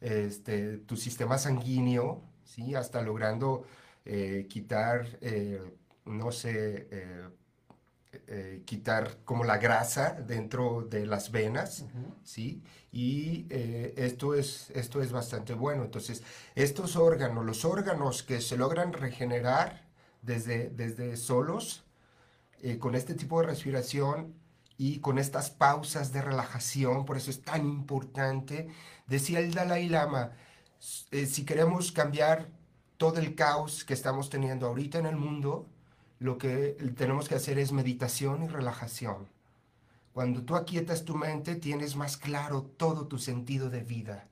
[0.00, 2.76] este, tu sistema sanguíneo, ¿sí?
[2.76, 3.64] Hasta logrando
[4.04, 5.60] eh, quitar, eh,
[6.04, 6.88] no sé,
[8.26, 11.86] eh, quitar como la grasa dentro de las venas,
[12.24, 12.62] ¿sí?
[12.92, 15.84] Y esto es, esto es bastante bueno.
[15.84, 16.22] Entonces,
[16.54, 19.88] estos órganos, los órganos que se logran regenerar
[20.20, 21.84] desde, desde solos,
[22.80, 24.34] con este tipo de respiración
[24.76, 28.68] y con estas pausas de relajación, por eso es tan importante,
[29.06, 30.32] decía el Dalai Lama,
[31.10, 32.48] eh, si queremos cambiar
[32.96, 35.66] todo el caos que estamos teniendo ahorita en el mundo,
[36.18, 39.28] lo que tenemos que hacer es meditación y relajación.
[40.12, 44.28] Cuando tú aquietas tu mente, tienes más claro todo tu sentido de vida.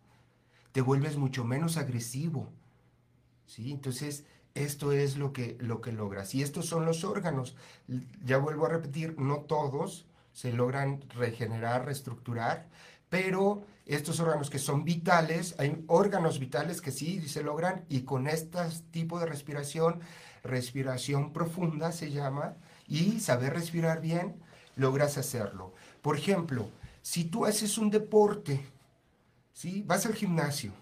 [0.73, 2.49] Te vuelves mucho menos agresivo.
[3.47, 3.73] ¿sí?
[3.73, 6.35] Entonces, esto es lo que, lo que logras.
[6.35, 7.57] Y estos son los órganos.
[8.25, 12.69] Ya vuelvo a repetir, no todos se logran regenerar, reestructurar,
[13.09, 18.29] pero estos órganos que son vitales, hay órganos vitales que sí se logran y con
[18.29, 18.59] este
[18.91, 20.01] tipo de respiración,
[20.45, 24.41] respiración profunda se llama, y saber respirar bien,
[24.77, 25.75] logras hacerlo.
[26.03, 26.71] Por ejemplo,
[27.03, 28.65] si tú haces un deporte,
[29.53, 29.83] ¿sí?
[29.87, 30.73] vas al gimnasio.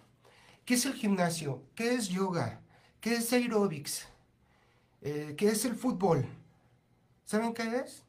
[0.64, 1.62] ¿Qué es el gimnasio?
[1.75, 2.61] ¿Qué es yoga?
[3.01, 4.07] ¿Qué es aerobics?
[5.01, 6.27] Eh, ¿Qué es el fútbol?
[7.25, 8.05] ¿Saben qué es?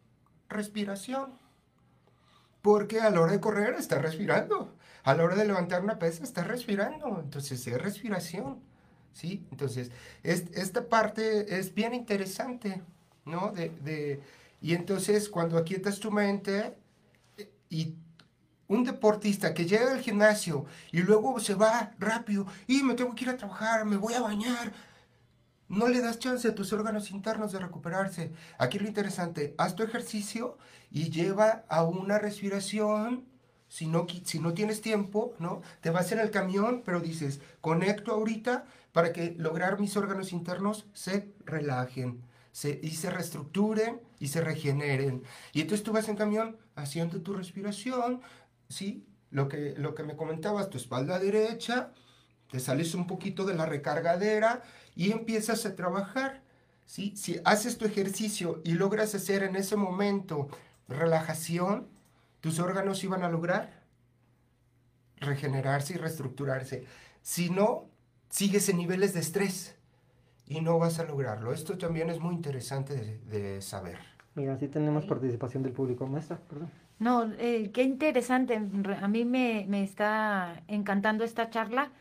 [0.49, 1.37] Respiración.
[2.61, 4.75] Porque a la hora de correr estás respirando.
[5.03, 7.19] A la hora de levantar una pesa estás respirando.
[7.23, 8.59] Entonces es respiración.
[9.13, 9.45] ¿Sí?
[9.51, 9.91] Entonces,
[10.23, 12.81] es- esta parte es bien interesante,
[13.25, 13.51] ¿no?
[13.51, 14.21] De, de-
[14.61, 16.75] y entonces, cuando aquietas tu mente
[17.37, 17.95] eh, y
[18.67, 23.25] un deportista que llega al gimnasio y luego se va rápido y me tengo que
[23.25, 24.73] ir a trabajar, me voy a bañar,
[25.69, 28.31] no le das chance a tus órganos internos de recuperarse.
[28.57, 30.57] Aquí lo interesante, haz tu ejercicio
[30.91, 33.28] y lleva a una respiración.
[33.69, 35.61] Si no, si no tienes tiempo, ¿no?
[35.79, 40.87] Te vas en el camión, pero dices, conecto ahorita para que lograr mis órganos internos
[40.93, 45.23] se relajen se, y se reestructuren y se regeneren.
[45.53, 48.21] Y entonces tú vas en camión haciendo tu respiración,
[48.67, 49.05] ¿sí?
[49.31, 51.93] Lo que, lo que me comentabas, tu espalda derecha,
[52.49, 54.63] te sales un poquito de la recargadera
[54.95, 56.41] y empiezas a trabajar.
[56.85, 57.13] ¿sí?
[57.15, 60.49] Si haces tu ejercicio y logras hacer en ese momento
[60.87, 61.87] relajación,
[62.41, 63.83] tus órganos iban a lograr
[65.17, 66.85] regenerarse y reestructurarse.
[67.21, 67.89] Si no,
[68.29, 69.75] sigues en niveles de estrés
[70.47, 71.53] y no vas a lograrlo.
[71.53, 73.97] Esto también es muy interesante de, de saber.
[74.35, 76.07] Mira, sí tenemos participación del público.
[76.07, 76.71] Maestra, perdón.
[76.99, 78.61] No, eh, qué interesante.
[78.71, 81.91] Re- A mí me, me está encantando esta charla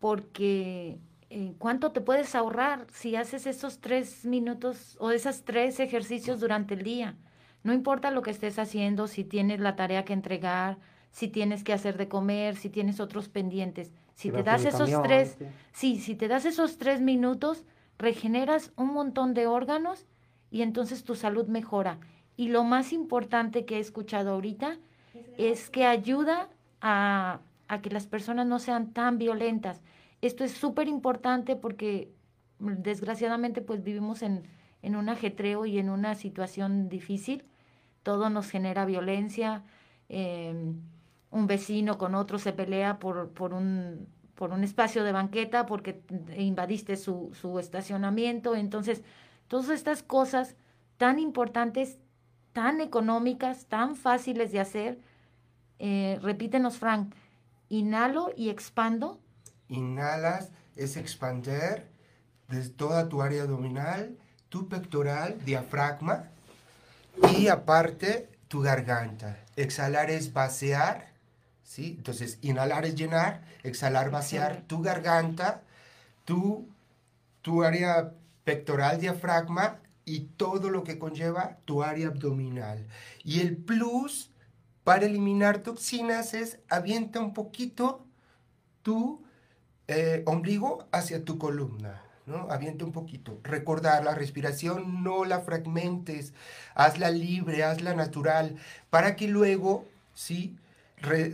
[0.00, 0.98] porque
[1.30, 6.74] eh, ¿cuánto te puedes ahorrar si haces esos tres minutos o esos tres ejercicios durante
[6.74, 7.16] el día?
[7.62, 10.78] No importa lo que estés haciendo, si tienes la tarea que entregar,
[11.10, 13.92] si tienes que hacer de comer, si tienes otros pendientes.
[14.14, 15.46] Si te das esos camión, tres, sí.
[15.72, 17.64] sí, si te das esos tres minutos,
[17.98, 20.06] regeneras un montón de órganos
[20.50, 21.98] y entonces tu salud mejora.
[22.36, 24.78] Y lo más importante que he escuchado ahorita
[25.38, 26.48] es que ayuda
[26.80, 29.82] a, a que las personas no sean tan violentas.
[30.20, 32.10] esto es súper importante porque
[32.58, 34.42] desgraciadamente pues vivimos en,
[34.82, 37.44] en un ajetreo y en una situación difícil.
[38.02, 39.64] Todo nos genera violencia.
[40.08, 40.80] em,
[41.32, 46.02] un vecino con otro se pelea por, por, un, por un espacio de banqueta porque
[46.36, 48.54] invadiste su, su estacionamiento.
[48.54, 49.02] Entonces,
[49.48, 50.56] todas estas cosas
[50.98, 51.98] tan importantes,
[52.52, 55.00] tan económicas, tan fáciles de hacer,
[55.78, 57.14] eh, repítenos, Frank,
[57.70, 59.18] inhalo y expando.
[59.68, 61.90] Inhalas es expander
[62.48, 64.18] desde toda tu área abdominal,
[64.50, 66.31] tu pectoral, diafragma
[67.36, 69.38] y aparte tu garganta.
[69.56, 71.12] Exhalar es vaciar,
[71.62, 71.94] ¿sí?
[71.98, 75.62] Entonces, inhalar es llenar, exhalar, vaciar tu garganta,
[76.24, 76.68] tu,
[77.42, 78.12] tu área
[78.44, 82.86] pectoral, diafragma y todo lo que conlleva tu área abdominal.
[83.24, 84.30] Y el plus
[84.84, 88.04] para eliminar toxinas es avienta un poquito
[88.82, 89.22] tu
[89.86, 92.01] eh, ombligo hacia tu columna.
[92.26, 92.50] ¿No?
[92.50, 93.38] Avienta un poquito.
[93.42, 96.32] Recordar la respiración, no la fragmentes,
[96.74, 98.56] hazla libre, hazla natural,
[98.90, 100.56] para que luego, ¿sí?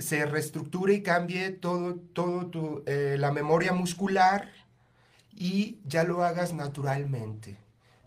[0.01, 4.51] Se reestructure y cambie todo, todo tu, eh, la memoria muscular
[5.35, 7.59] y ya lo hagas naturalmente.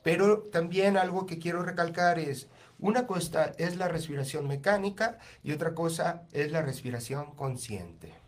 [0.03, 2.47] Pero también algo que quiero recalcar es,
[2.79, 8.20] una cosa es la respiración mecánica y otra cosa es la respiración consciente.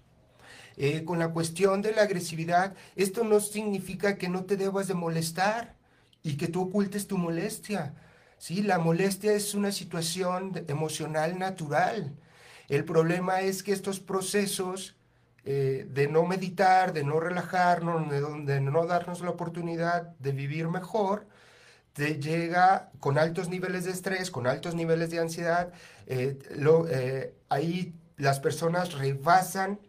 [0.77, 4.93] Eh, con la cuestión de la agresividad, esto no significa que no te debas de
[4.95, 5.75] molestar
[6.23, 7.93] y que tú ocultes tu molestia.
[8.37, 8.61] ¿sí?
[8.63, 12.15] La molestia es una situación emocional natural.
[12.69, 14.95] El problema es que estos procesos
[15.45, 18.09] eh, de no meditar, de no relajarnos,
[18.45, 21.27] de, no- darnos la oportunidad de vivir mejor,
[21.93, 25.73] te llega con altos niveles de estrés, con altos niveles de ansiedad.
[26.07, 29.79] eh, ahí las personas rebasan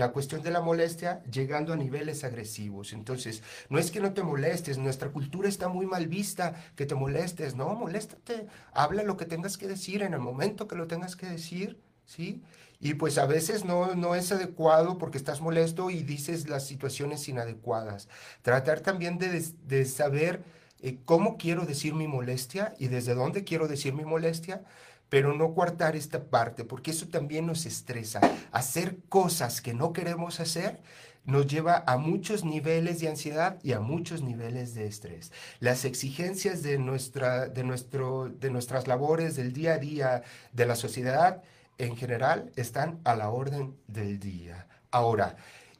[0.00, 2.94] la cuestión de la molestia llegando a niveles agresivos.
[2.94, 6.94] Entonces, no es que no te molestes, nuestra cultura está muy mal vista que te
[6.94, 11.16] molestes, no, moléstate, habla lo que tengas que decir en el momento que lo tengas
[11.16, 12.42] que decir, ¿sí?
[12.80, 17.28] Y pues a veces no, no es adecuado porque estás molesto y dices las situaciones
[17.28, 18.08] inadecuadas.
[18.40, 20.42] Tratar también de, de saber
[20.80, 24.62] eh, cómo quiero decir mi molestia y desde dónde quiero decir mi molestia,
[25.10, 28.20] pero no coartar esta parte, porque eso también nos estresa.
[28.52, 30.80] Hacer cosas que no queremos hacer
[31.24, 35.32] nos lleva a muchos niveles de ansiedad y a muchos niveles de estrés.
[35.58, 40.76] Las exigencias de, nuestra, de, nuestro, de nuestras labores del día a día de la
[40.76, 41.42] sociedad
[41.76, 44.66] en general están a la orden del día.
[44.90, 45.36] Ahora,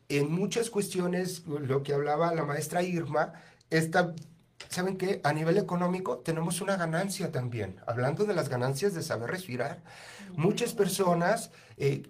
[0.08, 3.32] en muchas cuestiones, lo que hablaba la maestra Irma,
[3.70, 4.14] esta
[4.70, 5.20] ¿Saben qué?
[5.24, 7.80] A nivel económico tenemos una ganancia también.
[7.88, 9.82] Hablando de las ganancias de saber respirar,
[10.36, 12.04] muchas personas, eh,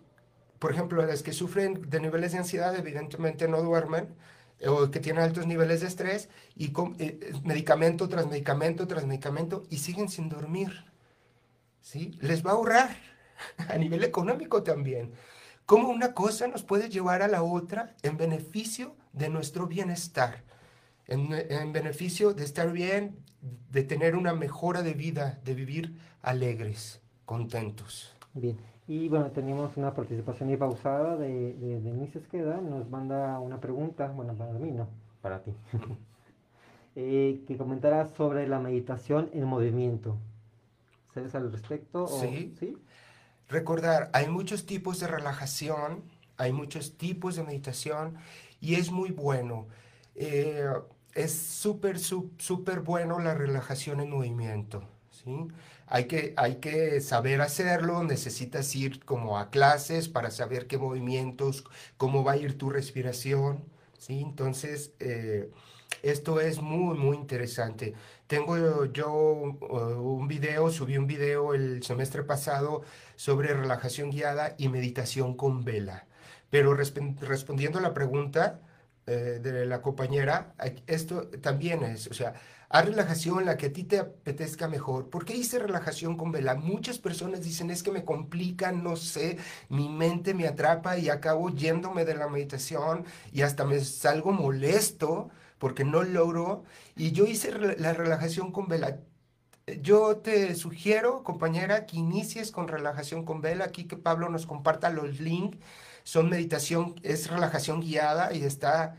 [0.59, 4.14] por ejemplo, las que sufren de niveles de ansiedad, evidentemente no duermen,
[4.59, 8.87] eh, o que tienen altos niveles de estrés, y con, eh, eh, medicamento tras medicamento
[8.87, 10.85] tras medicamento, y siguen sin dormir.
[11.81, 12.18] ¿Sí?
[12.20, 12.94] Les va a ahorrar
[13.70, 15.14] a nivel económico también.
[15.64, 20.50] Cómo una cosa nos puede llevar a la otra en beneficio de nuestro bienestar
[21.11, 23.18] en, en beneficio de estar bien,
[23.70, 28.16] de tener una mejora de vida, de vivir alegres, contentos.
[28.35, 28.57] Bien,
[28.88, 34.09] y bueno, tenemos una participación ahí pausada de, de Denise Esqueda, nos manda una pregunta,
[34.09, 34.88] bueno, para mí no,
[35.20, 35.53] para ti,
[36.96, 40.16] Eh, que comentara sobre la meditación en movimiento.
[41.14, 42.05] ¿Sabes al respecto?
[42.05, 42.53] o- Sí.
[42.59, 42.77] ¿Sí?
[43.49, 46.03] Recordar, hay muchos tipos de relajación,
[46.37, 48.16] hay muchos tipos de meditación
[48.61, 49.68] y es muy bueno.
[50.16, 50.64] Eh,
[51.14, 55.49] es súper, sú- súper bueno la relajación en movimiento, ¿sí?
[55.87, 61.64] Hay que, hay que saber hacerlo, necesitas ir como a clases para saber qué movimientos,
[61.96, 63.64] cómo va a ir tu respiración,
[63.99, 64.20] ¿sí?
[64.20, 65.51] Entonces, eh,
[66.03, 67.94] esto es muy, muy interesante.
[68.27, 72.83] Tengo yo, uh, un video, subí un video el semestre pasado
[73.16, 76.07] sobre relajación guiada y meditación con vela.
[76.51, 78.61] Pero resp- respondiendo a la pregunta
[79.07, 80.55] eh, de la compañera,
[80.87, 82.35] esto también es, o sea,
[82.69, 85.11] haz relajación la que a ti te apetezca mejor.
[85.11, 86.55] ¿Por qué hice relajación con vela?
[86.55, 91.51] Muchas personas dicen es que me complica, no sé, mi mente me atrapa y acabo
[91.51, 96.65] yéndome de la meditación y hasta me salgo molesto porque no logro.
[96.97, 99.01] Y yo hice la relajación con vela.
[99.83, 103.65] Yo te sugiero, compañera, que inicies con relajación con vela.
[103.67, 105.59] Aquí que Pablo nos comparta los links.
[106.11, 108.96] Son meditación, es relajación guiada y está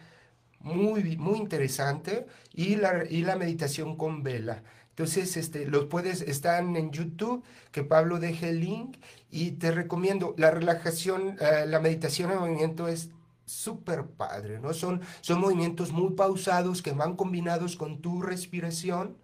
[0.62, 2.26] muy, muy interesante.
[2.54, 4.64] Y la, y la meditación con vela.
[4.92, 7.44] Entonces, este, los puedes, están en YouTube,
[7.74, 8.96] que Pablo deje el link.
[9.30, 13.10] Y te recomiendo, la relajación, eh, la meditación en movimiento es
[13.44, 14.74] súper padre, ¿no?
[14.74, 19.18] Son, son movimientos muy pausados que van combinados con tu respiración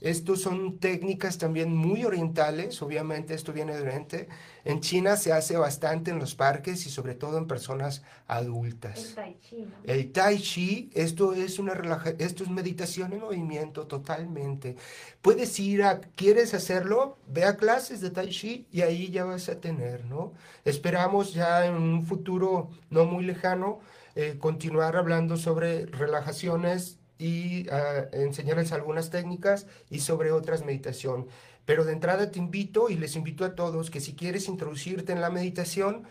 [0.00, 4.28] estos son técnicas también muy orientales, obviamente esto viene de Oriente.
[4.64, 8.98] En China se hace bastante en los parques y sobre todo en personas adultas.
[8.98, 9.76] El tai chi, ¿no?
[9.84, 14.76] El tai chi, esto es una relaja, esto es meditación en movimiento totalmente.
[15.20, 19.48] Puedes ir a, quieres hacerlo, ve a clases de tai chi y ahí ya vas
[19.48, 20.32] a tener, ¿no?
[20.64, 23.80] Esperamos ya en un futuro no muy lejano
[24.14, 31.28] eh, continuar hablando sobre relajaciones y ah, enseñarles algunas técnicas y sobre otras meditación.
[31.64, 35.20] Pero de entrada te invito y les invito a todos que si quieres introducirte en
[35.20, 36.06] la meditación,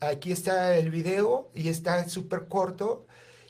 [0.00, 3.06] aquí está el video y está súper corto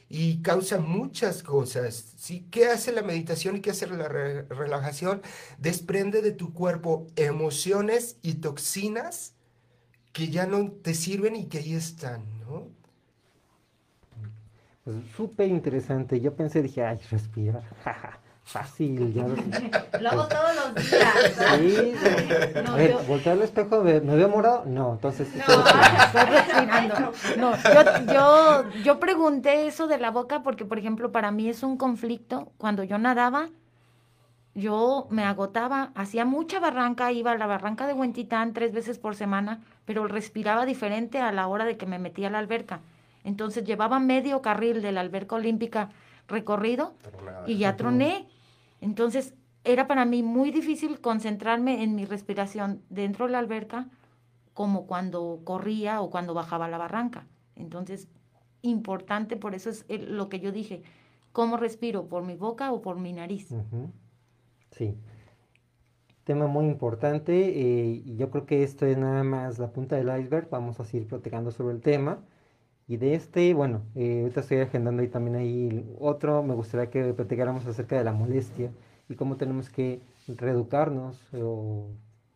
[0.08, 2.14] y causa muchas cosas.
[2.16, 2.46] ¿sí?
[2.50, 5.22] ¿Qué hace la meditación y qué hace la re- relajación?
[5.58, 9.34] Desprende de tu cuerpo emociones y toxinas
[10.12, 12.70] que ya no te sirven y que ahí están, ¿no?
[14.88, 16.18] Pues súper interesante.
[16.18, 17.60] Yo pensé, dije, ay, respira.
[17.84, 18.18] jaja,
[18.48, 19.70] Fácil, ya lo sé.
[20.00, 21.14] Lo hago todos los días.
[21.58, 22.60] Sí, sí.
[22.64, 24.64] No, a ver, yo- voltear al espejo, ¿me, me veo morado?
[24.64, 25.44] No, entonces sí No.
[25.44, 25.72] estoy
[26.30, 26.94] respirando.
[26.94, 27.12] Estoy respirando.
[27.36, 31.62] No, yo, yo, yo pregunté eso de la boca porque, por ejemplo, para mí es
[31.62, 32.50] un conflicto.
[32.56, 33.50] Cuando yo nadaba,
[34.54, 39.14] yo me agotaba, hacía mucha barranca, iba a la barranca de Huentitán tres veces por
[39.14, 42.80] semana, pero respiraba diferente a la hora de que me metía a la alberca.
[43.24, 45.90] Entonces llevaba medio carril de la alberca olímpica
[46.26, 46.94] recorrido
[47.46, 48.28] y ya troné.
[48.80, 53.88] Entonces era para mí muy difícil concentrarme en mi respiración dentro de la alberca
[54.54, 57.26] como cuando corría o cuando bajaba la barranca.
[57.54, 58.08] Entonces,
[58.62, 60.82] importante, por eso es lo que yo dije,
[61.32, 62.06] ¿cómo respiro?
[62.08, 63.54] ¿Por mi boca o por mi nariz?
[64.72, 64.96] Sí.
[66.24, 70.08] Tema muy importante eh, y yo creo que esto es nada más la punta del
[70.20, 70.50] iceberg.
[70.50, 72.18] Vamos a seguir platicando sobre el tema.
[72.88, 76.42] Y de este, bueno, eh, ahorita estoy agendando ahí también ahí otro.
[76.42, 78.70] Me gustaría que platicáramos acerca de la molestia
[79.08, 81.88] y cómo tenemos que reeducarnos o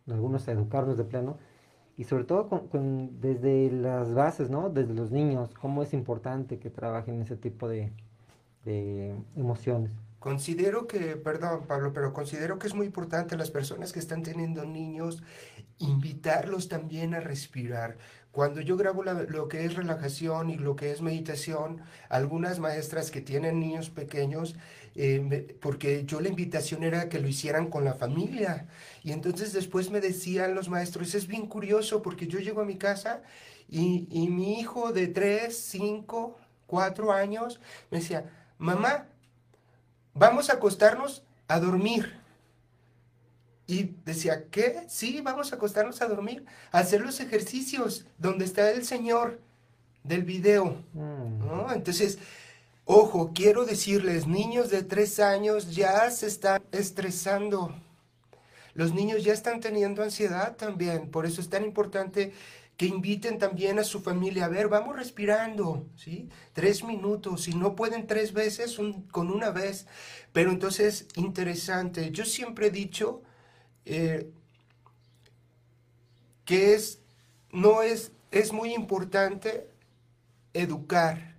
[0.07, 1.37] algunos educarnos de plano.
[1.97, 4.69] Y sobre todo con- con- desde las bases, ¿no?
[4.69, 7.91] Desde los niños, cómo es importante que trabajen ese tipo de,
[8.65, 9.91] de emociones.
[10.19, 14.65] Considero que, perdón Pablo, pero considero que es muy importante las personas que están teniendo
[14.65, 15.21] niños,
[15.79, 17.97] invitarlos también a respirar.
[18.33, 23.21] Cuando yo grabo lo que es relajación y lo que es meditación, algunas maestras que
[23.21, 24.55] tienen niños pequeños,
[24.95, 28.67] eh, porque yo la invitación era que lo hicieran con la familia.
[29.03, 32.75] Y entonces después me decían los maestros, es bien curioso porque yo llego a mi
[32.79, 33.21] casa
[33.69, 37.59] y, y mi hijo de 3, 5, 4 años
[37.91, 39.05] me decía, mamá,
[40.15, 42.22] vamos a acostarnos a dormir.
[43.65, 44.83] Y decía, ¿qué?
[44.89, 49.39] Sí, vamos a acostarnos a dormir, a hacer los ejercicios donde está el Señor
[50.03, 50.83] del video.
[50.93, 51.39] Mm.
[51.39, 51.71] ¿no?
[51.73, 52.19] Entonces,
[52.85, 57.73] ojo, quiero decirles, niños de tres años ya se están estresando.
[58.73, 62.33] Los niños ya están teniendo ansiedad también, por eso es tan importante
[62.75, 64.45] que inviten también a su familia.
[64.45, 66.27] A ver, vamos respirando, ¿sí?
[66.53, 69.85] Tres minutos, si no pueden tres veces, un- con una vez.
[70.33, 72.09] Pero entonces, interesante.
[72.11, 73.21] Yo siempre he dicho
[73.85, 74.31] eh,
[76.45, 76.99] que es,
[77.51, 79.69] no es, es muy importante
[80.53, 81.35] educar,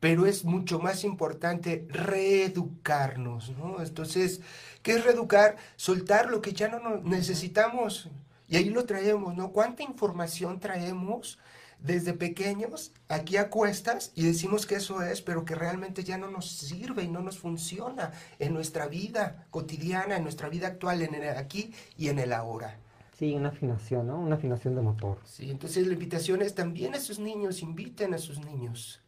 [0.00, 3.82] pero es mucho más importante reeducarnos, ¿no?
[3.82, 4.40] Entonces,
[4.82, 5.56] ¿qué es reeducar?
[5.76, 8.08] Soltar lo que ya no necesitamos.
[8.48, 9.50] Y ahí lo traemos, ¿no?
[9.52, 11.38] ¿Cuánta información traemos
[11.80, 16.30] desde pequeños aquí a cuestas y decimos que eso es, pero que realmente ya no
[16.30, 21.14] nos sirve y no nos funciona en nuestra vida cotidiana, en nuestra vida actual, en
[21.14, 22.78] el aquí y en el ahora?
[23.18, 24.18] Sí, una afinación, ¿no?
[24.18, 25.18] Una afinación de motor.
[25.24, 29.00] Sí, entonces la invitación es también a sus niños, inviten a sus niños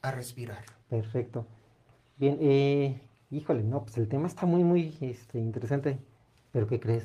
[0.00, 0.64] a respirar.
[0.88, 1.46] Perfecto.
[2.16, 3.00] Bien, eh,
[3.30, 5.98] híjole, no, pues el tema está muy, muy este, interesante.
[6.50, 7.04] ¿Pero qué crees?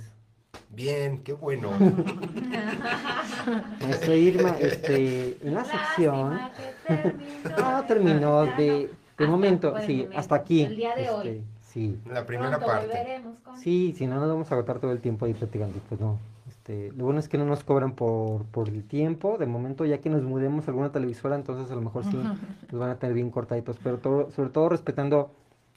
[0.70, 1.72] Bien, qué bueno.
[3.82, 6.36] Maestra Irma, este, en la sección...
[6.36, 7.18] Lástima que terminó.
[7.58, 10.64] Ah, terminó de, de Hasta momento, el sí, momento, hasta aquí.
[10.64, 11.28] el día de hoy.
[11.28, 13.22] este, Sí, La primera Pronto parte.
[13.62, 16.18] sí, si no nos vamos a agotar todo el tiempo ahí platicando, y pues no.
[16.48, 20.00] Este, lo bueno es que no nos cobran por, por el tiempo, de momento ya
[20.00, 22.18] que nos mudemos a alguna televisora, entonces a lo mejor sí
[22.72, 25.32] nos van a tener bien cortaditos, pero todo, sobre todo respetando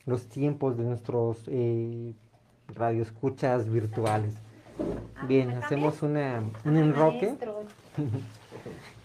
[0.06, 2.14] los tiempos de nuestros eh,
[2.74, 4.34] radioescuchas virtuales.
[5.16, 7.26] Ah, Bien, ¿me hacemos una, un Ah, enroque.
[7.26, 7.62] maestro.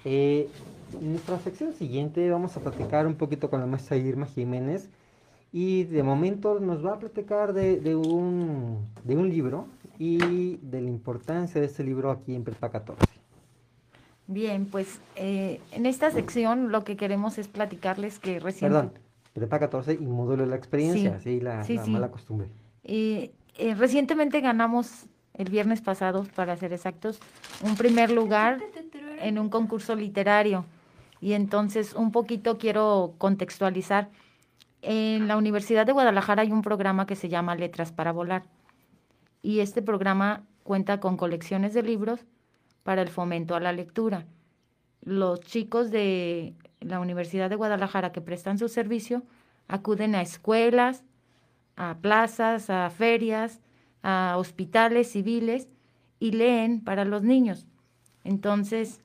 [0.08, 0.50] Eh,
[1.02, 4.88] en nuestra sección siguiente vamos a platicar un poquito con la maestra Irma Jiménez
[5.52, 9.66] y de momento nos va a platicar de, de un, de un libro
[9.98, 13.02] y de la importancia de este libro aquí en Prepa 14.
[14.28, 18.72] Bien, pues eh, en esta sección lo que queremos es platicarles que recién...
[18.72, 18.92] Perdón,
[19.34, 21.90] Prepa 14 y módulo de la experiencia, sí, la, sí, la sí.
[21.92, 22.48] mala costumbre.
[22.84, 25.08] Eh, eh, recientemente ganamos,
[25.38, 27.20] el viernes pasado, para ser exactos,
[27.62, 28.60] un primer lugar
[29.20, 30.66] en un concurso literario.
[31.22, 34.10] Y entonces un poquito quiero contextualizar.
[34.82, 38.44] En la Universidad de Guadalajara hay un programa que se llama Letras para Volar.
[39.42, 42.26] Y este programa cuenta con colecciones de libros
[42.84, 44.26] para el fomento a la lectura.
[45.02, 49.24] Los chicos de la Universidad de Guadalajara que prestan su servicio
[49.68, 51.04] acuden a escuelas,
[51.76, 53.62] a plazas, a ferias,
[54.06, 55.68] a hospitales civiles
[56.20, 57.66] y leen para los niños.
[58.24, 59.02] Entonces,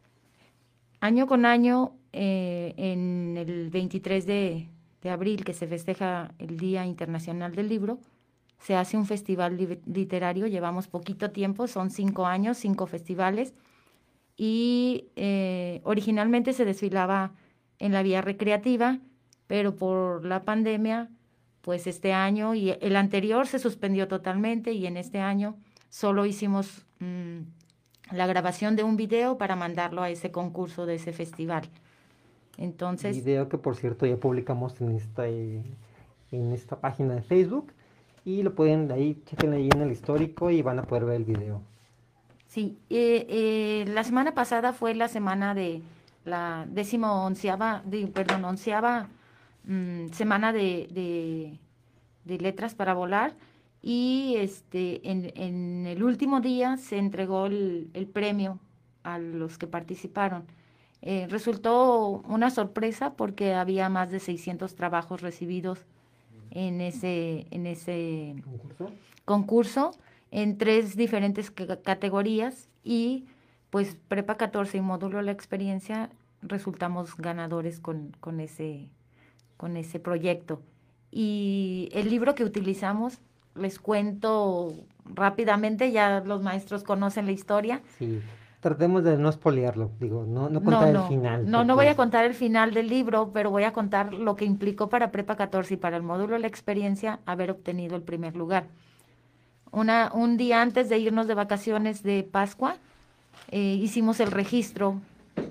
[1.00, 4.68] año con año, eh, en el 23 de,
[5.00, 7.98] de, abril, que se festeja el Día Internacional del Libro,
[8.58, 13.54] se hace un festival li literario, llevamos poquito tiempo, son cinco años, cinco festivales,
[14.36, 17.32] y eh, originalmente se desfilaba
[17.78, 18.98] en la vía recreativa,
[19.46, 21.08] pero por la pandemia,
[21.62, 25.56] pues este año y el anterior se suspendió totalmente y en este año
[25.88, 27.40] solo hicimos mmm,
[28.12, 31.68] la grabación de un video para mandarlo a ese concurso de ese festival.
[32.56, 37.72] Entonces, video que por cierto ya publicamos en esta en esta página de Facebook
[38.24, 41.24] y lo pueden ahí chequen ahí en el histórico y van a poder ver el
[41.24, 41.62] video.
[42.46, 45.82] Sí, eh, eh, la semana pasada fue la semana de
[46.24, 49.08] la décimo onceava, de, perdón, onceava
[49.64, 51.58] mmm, semana de, de,
[52.24, 53.34] de, letras para volar
[53.82, 58.58] y este en, en, el último día se entregó el, el premio
[59.02, 60.44] a los que participaron.
[61.02, 65.86] Eh, resultó una sorpresa porque había más de 600 trabajos recibidos
[66.50, 68.90] en ese, en ese ¿Concurso?
[69.24, 69.90] concurso
[70.30, 73.26] en tres diferentes categorías y
[73.70, 76.10] pues Prepa 14 y módulo La Experiencia
[76.42, 78.88] resultamos ganadores con, con, ese,
[79.60, 80.62] con ese proyecto.
[81.10, 83.18] Y el libro que utilizamos,
[83.54, 84.72] les cuento
[85.04, 87.82] rápidamente, ya los maestros conocen la historia.
[87.98, 88.22] Sí,
[88.60, 91.50] tratemos de no espolearlo, digo, no, no contar no, el final.
[91.50, 94.46] No, no voy a contar el final del libro, pero voy a contar lo que
[94.46, 98.64] implicó para Prepa 14 y para el módulo La Experiencia haber obtenido el primer lugar.
[99.72, 102.76] Una, un día antes de irnos de vacaciones de Pascua,
[103.50, 105.02] eh, hicimos el registro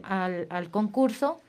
[0.01, 1.39] al, al, concurso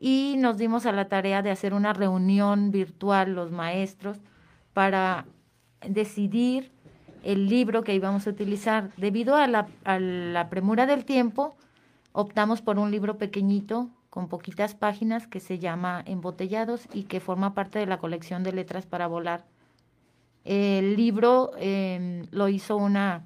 [0.00, 4.18] y nos dimos a la tarea de hacer una reunión virtual los maestros
[4.72, 5.26] para
[5.86, 6.72] decidir
[7.22, 8.90] el libro que íbamos a utilizar.
[8.96, 11.56] Debido a la, premura del tiempo,
[12.12, 17.54] optamos por un libro pequeñito con poquitas páginas que se llama Embotellados y que forma
[17.54, 19.44] parte de la colección de letras para volar
[20.44, 23.24] el libro eh, lo hizo una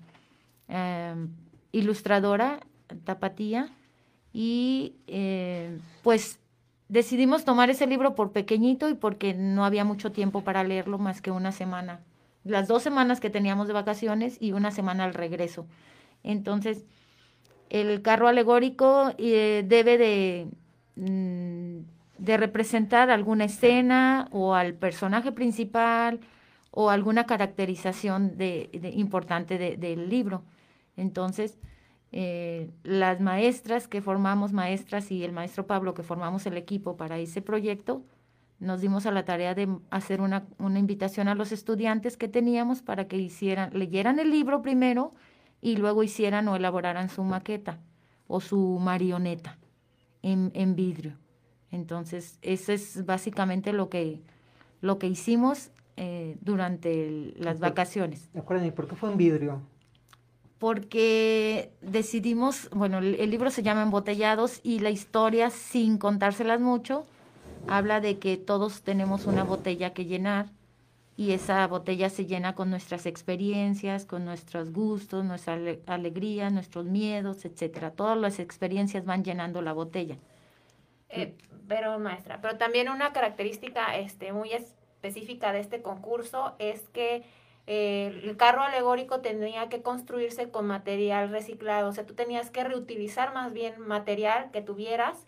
[0.69, 1.15] eh,
[1.73, 2.61] ilustradora,
[3.05, 3.69] Tapatía,
[4.33, 6.39] y eh, pues
[6.89, 11.21] decidimos tomar ese libro por pequeñito y porque no había mucho tiempo para leerlo más
[11.21, 12.01] que una semana.
[12.45, 15.67] Las dos semanas que teníamos de vacaciones y una semana al regreso.
[16.23, 16.85] Entonces,
[17.69, 20.49] el carro alegórico debe de,
[20.97, 21.79] mm,
[22.19, 26.21] de representar alguna escena o al personaje principal
[26.71, 28.37] o alguna caracterización
[28.95, 30.43] importante de, del libro.
[30.97, 31.59] Entonces,
[32.13, 37.19] eh, las maestras que formamos, maestras y el maestro Pablo que formamos el equipo para
[37.19, 38.03] ese proyecto,
[38.61, 42.83] nos dimos a la tarea de hacer una, una invitación a los estudiantes que teníamos
[42.83, 45.13] para que hicieran, leyeran el libro primero
[45.61, 47.79] y luego hicieran o elaboraran su maqueta
[48.27, 49.59] o su marioneta
[50.23, 51.17] en, en vidrio.
[51.71, 54.23] Entonces, eso es básicamente lo que,
[54.81, 58.29] lo que hicimos eh, durante el, las vacaciones.
[58.37, 59.61] Acuérdenme, ¿por qué fue en vidrio?
[60.59, 67.07] Porque decidimos, bueno, el, libro se llama Embotellados y la historia, sin contárselas mucho,
[67.69, 70.47] habla de que todos tenemos una botella que llenar
[71.17, 76.87] y esa botella se llena con nuestras experiencias, con nuestros gustos, nuestra ale alegría, nuestros
[76.87, 77.91] miedos, etcétera.
[77.91, 80.17] Todas las experiencias van llenando la botella.
[81.09, 81.35] Eh,
[81.67, 87.25] pero maestra, pero también una característica este, muy específica de este concurso es que
[87.71, 92.65] eh, el carro alegórico tenía que construirse con material reciclado, o sea, tú tenías que
[92.65, 95.27] reutilizar más bien material que tuvieras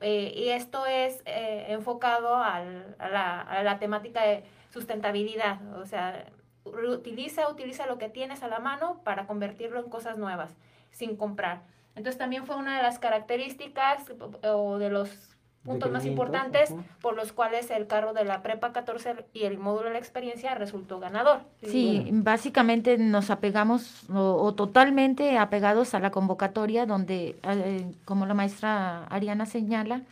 [0.00, 5.84] eh, y esto es eh, enfocado al, a, la, a, la, temática de sustentabilidad, o
[5.84, 6.26] sea,
[6.64, 10.56] utiliza, utiliza lo que tienes a la mano para convertirlo en cosas nuevas,
[10.92, 11.62] sin comprar.
[11.96, 14.04] Entonces también fue una de las características
[14.44, 15.29] o de los
[15.64, 19.86] puntos más importantes por los cuales el carro de la prepa 14 y el módulo
[19.86, 21.40] de la experiencia resultó ganador.
[21.62, 28.34] Sí, básicamente nos apegamos o, o totalmente apegados a la convocatoria donde, eh, como la
[28.34, 30.02] maestra Ariana señala,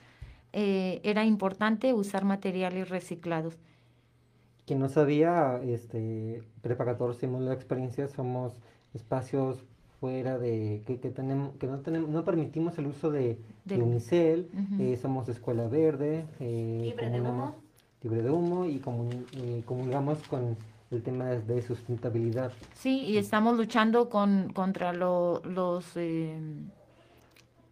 [0.52, 3.54] eh, era importante usar materiales reciclados.
[4.66, 8.54] Quien no sabía, este, Prepa 14 y Módulo de Experiencia somos
[8.94, 9.64] espacios
[10.00, 13.82] fuera de, que, que tenemos, que no tenemos, no permitimos el uso de, de Del-
[13.82, 14.82] unicel, Ujú.
[14.82, 17.56] eh, somos escuela verde, eh, Libre de humo.
[18.02, 20.56] libre de humo y comun- eh, comulgamos con
[20.90, 22.52] el tema de, de sustentabilidad.
[22.74, 26.38] Sí, y estamos luchando con, contra lo- los eh,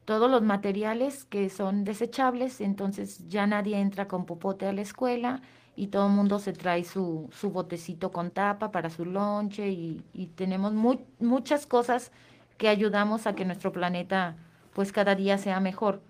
[0.04, 5.42] todos los materiales que son desechables, entonces ya nadie entra con popote a la escuela
[5.76, 10.02] y todo el mundo se trae su, su botecito con tapa para su lonche y,
[10.14, 12.12] y tenemos mu- muchas cosas
[12.58, 14.36] que ayudamos a que nuestro planeta
[14.74, 16.00] pues cada día sea mejor.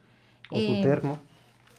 [0.51, 1.19] O Eh, tu termo.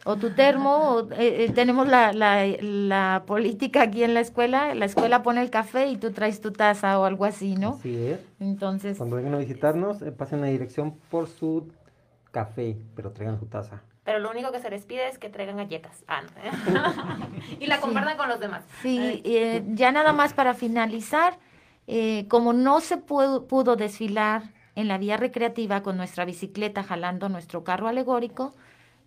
[0.05, 4.73] o tu termo, o, eh, eh, tenemos la, la, la política aquí en la escuela,
[4.75, 7.79] la escuela pone el café y tú traes tu taza o algo así, ¿no?
[7.79, 8.19] Así es.
[8.39, 11.71] Entonces, Cuando vengan a visitarnos, eh, pasen la dirección por su
[12.31, 13.81] café, pero traigan su taza.
[14.07, 16.05] Pero lo único que se les pide es que traigan galletas.
[16.07, 17.27] Ah, no.
[17.59, 18.63] y la compartan con los demás.
[18.81, 21.37] sí, eh, ya nada más para finalizar,
[21.87, 24.43] eh, como no se pudo, pudo desfilar
[24.75, 28.55] en la vía recreativa con nuestra bicicleta jalando nuestro carro alegórico,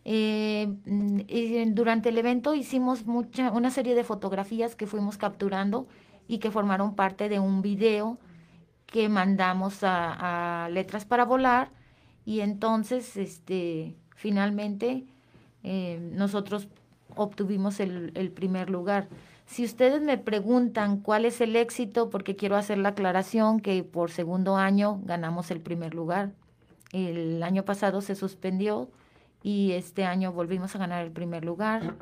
[0.05, 5.87] eh, mm, durante el evento hicimos mucha, una serie de fotografías que fuimos capturando
[6.29, 8.19] y que formaron parte de un video
[8.85, 11.71] que mandamos a, a Letras para Volar
[12.27, 15.05] y entonces este finalmente
[15.65, 16.69] eh, nosotros
[17.17, 19.09] obtuvimos el, el primer lugar.
[19.47, 24.11] Si ustedes me preguntan cuál es el éxito, porque quiero hacer la aclaración que por
[24.11, 26.31] segundo año ganamos el primer lugar.
[26.93, 28.91] El año pasado se suspendió
[29.43, 31.95] y este año volvimos a ganar el primer lugar.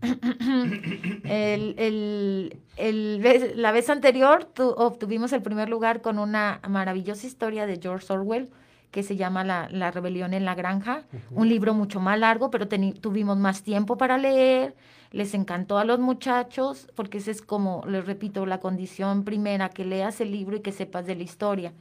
[1.24, 7.26] El- el- el vez- la vez anterior tu- obtuvimos el primer lugar con una maravillosa
[7.26, 8.48] historia de George Orwell
[8.96, 12.66] que se llama La, La rebelión en la granja, un libro mucho más largo, pero
[12.66, 14.74] tuvimos más tiempo para leer,
[15.10, 19.84] les encantó a los muchachos, porque esa es como, les repito, la condición primera, que
[19.84, 21.74] leas el libro y que sepas de la historia.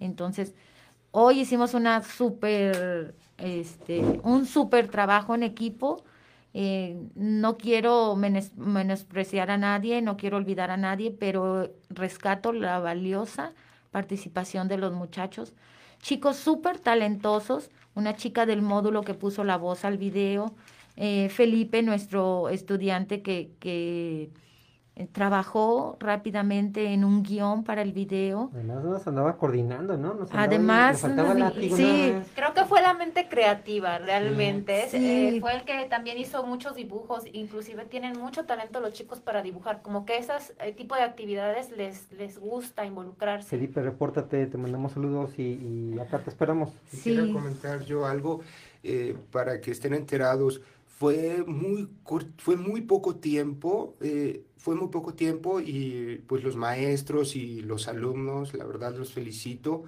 [0.00, 0.54] Entonces,
[1.10, 6.02] hoy hicimos una super, este, un súper trabajo en equipo.
[6.54, 12.78] Eh, no quiero menes- menospreciar a nadie, no quiero olvidar a nadie, pero rescato la
[12.78, 13.52] valiosa
[13.90, 15.52] participación de los muchachos.
[16.02, 20.52] Chicos súper talentosos, una chica del módulo que puso la voz al video,
[20.96, 24.30] eh, Felipe, nuestro estudiante que, que
[25.12, 28.50] trabajó rápidamente en un guion para el video.
[28.54, 30.14] Además nos andaba coordinando, ¿no?
[30.14, 32.12] Nos andaba ahí, Además, nos- látigo sí.
[32.34, 34.88] Creo que fue la mente creativa, realmente.
[34.90, 34.98] Sí.
[35.36, 39.42] Eh, fue el que también hizo muchos dibujos, inclusive tienen mucho talento los chicos para
[39.42, 43.48] dibujar, como que esas eh, tipo de actividades les, les gusta involucrarse.
[43.48, 46.70] Felipe, repórtate, te mandamos saludos y, y acá te esperamos.
[46.90, 47.32] Quisiera Sí.
[47.32, 48.40] comentar yo algo
[48.84, 50.60] eh, para que estén enterados.
[51.02, 51.88] Fue muy,
[52.38, 57.88] fue muy poco tiempo, eh, fue muy poco tiempo y pues los maestros y los
[57.88, 59.82] alumnos, la verdad los felicito,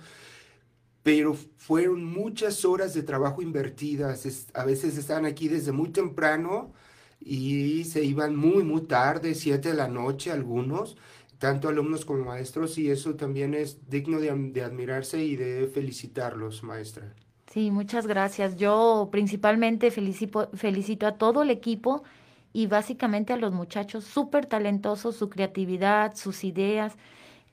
[1.03, 4.27] pero fueron muchas horas de trabajo invertidas.
[4.55, 6.73] A veces estaban aquí desde muy temprano
[7.21, 10.97] y se iban muy, muy tarde, siete de la noche algunos,
[11.39, 16.62] tanto alumnos como maestros, y eso también es digno de, de admirarse y de felicitarlos,
[16.62, 17.15] maestra.
[17.55, 18.57] Sí, muchas gracias.
[18.57, 22.03] Yo principalmente felicito, a todo el equipo
[22.53, 26.97] y básicamente a los muchachos súper talentosos, su creatividad, sus ideas.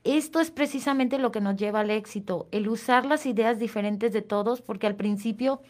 [0.04, 4.24] Esto es precisamente lo que nos lleva al éxito, el usar las ideas diferentes de
[4.24, 5.62] todos, porque al principio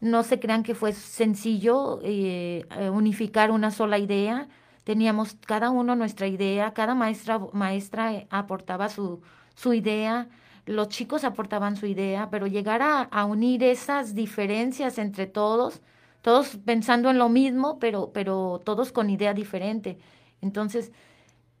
[0.00, 4.48] no se crean que fue sencillo eh, eh, unificar una sola idea.
[4.84, 9.22] Teníamos cada uno nuestra idea, cada maestra, maestra eh, aportaba su,
[9.54, 10.28] su idea,
[10.68, 15.80] los chicos aportaban su idea, pero llegar a, unir esas diferencias entre todos,
[16.22, 19.98] todos pensando en lo mismo, pero, pero todos con idea diferente.
[20.42, 20.92] Entonces,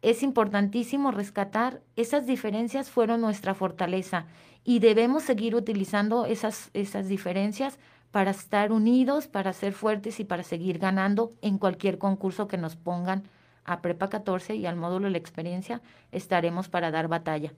[0.02, 4.26] es importantísimo rescatar esas diferencias fueron nuestra fortaleza
[4.62, 7.78] y debemos seguir utilizando esas, esas diferencias
[8.10, 12.76] para estar unidos, para ser fuertes y para seguir ganando en cualquier concurso que nos
[12.76, 13.24] pongan
[13.64, 15.80] a Prepa 14 y al módulo de la experiencia,
[16.12, 17.52] estaremos para dar batalla.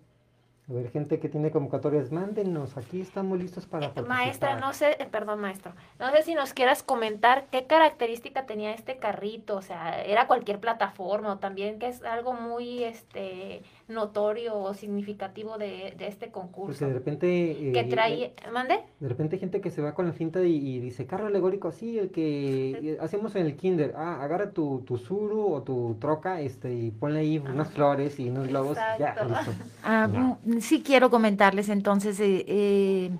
[0.71, 4.16] A ver, gente que tiene convocatorias, mándenos, aquí estamos listos para Eh, participar.
[4.18, 8.73] Maestra, no sé, eh, perdón, maestro, no sé si nos quieras comentar qué característica tenía
[8.73, 14.57] este carrito, o sea, era cualquier plataforma o también que es algo muy este notorio
[14.59, 16.78] o significativo de, de este concurso.
[16.78, 17.51] Porque de repente...
[17.68, 18.80] eh, que trae, ¿mande?
[19.01, 21.99] De repente gente que se va con la finta y, y dice, carro alegórico, sí,
[21.99, 23.95] el que hacemos en el kinder.
[23.97, 28.28] Ah, agarra tu, tu suru o tu troca este, y ponle ahí unas flores y
[28.30, 28.78] unos globos.
[28.99, 29.53] Ya, listo.
[29.82, 30.38] Ah, No.
[30.45, 33.11] mm, sí quiero comentarles entonces, eh, eh,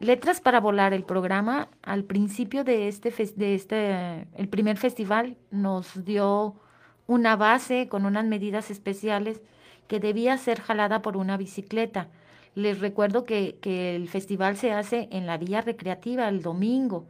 [0.00, 6.04] Letras para Volar, el programa, al principio de este, de este, el primer festival, nos
[6.04, 6.54] dio
[7.08, 9.40] una base con unas medidas especiales
[9.88, 12.08] que debía ser jalada por una bicicleta.
[12.54, 17.06] Les recuerdo que, que el festival se hace en la vía recreativa el domingo.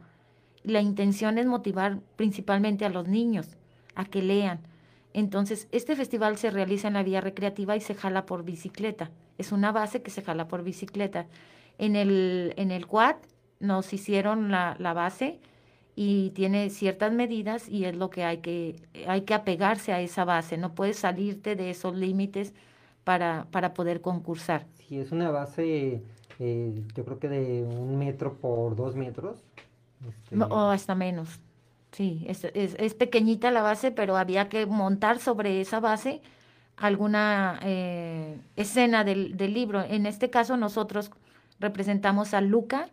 [0.63, 3.57] La intención es motivar principalmente a los niños
[3.95, 4.61] a que lean.
[5.13, 9.11] Entonces, este festival se realiza en la vía recreativa y se jala por bicicleta.
[9.37, 11.27] Es una base que se jala por bicicleta.
[11.77, 13.15] En el, en el quad
[13.59, 15.39] nos hicieron la, la base
[15.95, 18.75] y tiene ciertas medidas y es lo que hay que,
[19.07, 20.57] hay que apegarse a esa base.
[20.57, 22.53] No puedes salirte de esos límites
[23.09, 24.67] para, para poder concursar.
[24.75, 26.03] Sí, es una base,
[26.37, 29.43] eh, yo creo que de un metro por dos metros.
[30.07, 31.39] Este, O hasta menos.
[31.91, 36.21] Sí, es, es, es pequeñita la base, pero había que montar sobre esa base
[36.77, 39.81] alguna eh, escena del, del libro.
[39.81, 41.09] En este caso nosotros
[41.59, 42.89] representamos a Luca,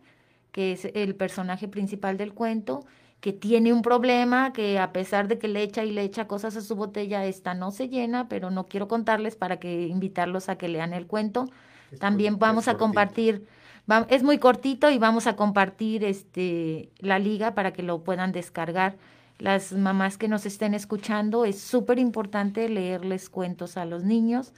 [0.51, 2.87] que es el personaje principal del cuento,
[3.21, 6.55] que tiene un problema, que a pesar de que le echa y le echa cosas
[6.55, 10.57] a su botella, esta no se llena, pero no quiero contarles para que invitarlos a
[10.57, 11.49] que lean el cuento.
[11.91, 13.47] Es También vamos a compartir,
[13.89, 18.31] va- es muy cortito y vamos a compartir este la liga para que lo puedan
[18.31, 18.97] descargar.
[19.39, 24.53] Las mamás que nos estén escuchando, es súper importante leerles cuentos a los niños,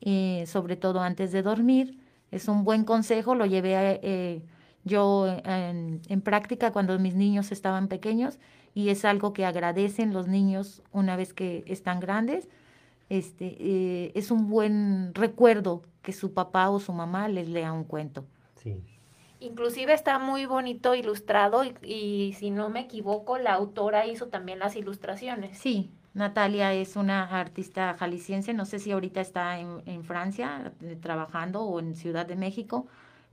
[0.00, 1.98] eh, sobre todo antes de dormir.
[2.30, 4.42] Es un buen consejo, lo llevé a, eh,
[4.84, 8.38] yo en, en práctica cuando mis niños estaban pequeños
[8.74, 12.48] y es algo que agradecen los niños una vez que están grandes.
[13.08, 17.84] Este, eh, es un buen recuerdo que su papá o su mamá les lea un
[17.84, 18.24] cuento.
[18.56, 18.82] Sí.
[19.40, 24.58] Inclusive está muy bonito ilustrado y, y si no me equivoco, la autora hizo también
[24.58, 25.58] las ilustraciones.
[25.58, 30.96] Sí, Natalia es una artista jalisciense, no sé si ahorita está en, en Francia eh,
[31.00, 32.86] trabajando o en Ciudad de México,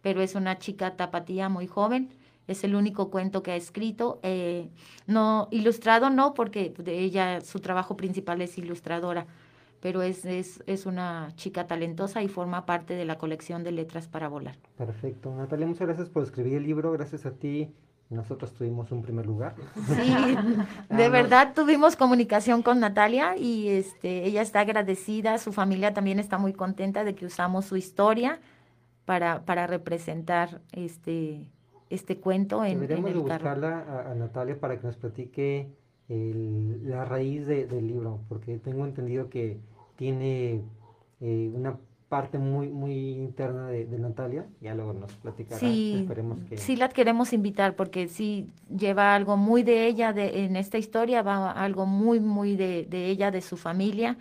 [0.08, 2.08] pero es una chica tapatía muy joven.
[2.48, 4.22] Es el único cuento que ha escrito.
[4.24, 4.70] eh,
[5.06, 9.26] no ilustrado no, porque ella su trabajo principal es ilustradora,
[9.82, 14.08] pero es, es, es una chica talentosa y forma parte de la colección de letras
[14.08, 14.56] para volar.
[14.78, 15.36] Perfecto.
[15.36, 16.94] Natalia, muchas gracias por escribir el libro.
[16.94, 17.70] Gracias a ti,
[18.10, 19.56] nosotros tuvimos un primer lugar.
[19.76, 20.38] Sí,
[20.90, 26.18] de Ah, verdad tuvimos comunicación con Natalia y este, ella está agradecida, su familia también
[26.18, 28.40] está muy contenta de que usamos su historia
[29.08, 31.48] para, para representar este,
[31.90, 35.70] este cuento en, en Deberíamos de el buscarla a, a Natalia para que nos platique
[36.10, 39.58] el- la raíz de- del libro, porque tengo entendido que
[39.98, 40.62] tiene
[41.22, 41.78] eh, una
[42.10, 42.94] parte muy muy
[43.28, 44.46] interna de, de Natalia.
[44.62, 45.60] Ya luego nos platicará.
[45.60, 50.46] Sí, Esperemos que sí la queremos invitar porque sí lleva algo muy de ella de,
[50.46, 54.18] en esta historia, va algo muy, muy de, de ella, de su familia,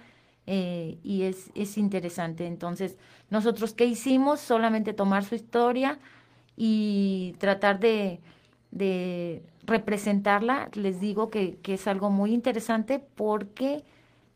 [0.47, 2.47] eh, y es, es interesante.
[2.47, 2.97] Entonces,
[3.31, 4.41] nosotros qué hicimos?
[4.41, 5.99] Solamente tomar su historia
[6.57, 8.21] y tratar de,
[9.65, 10.71] representarla.
[10.75, 13.85] Les digo que, es algo muy interesante porque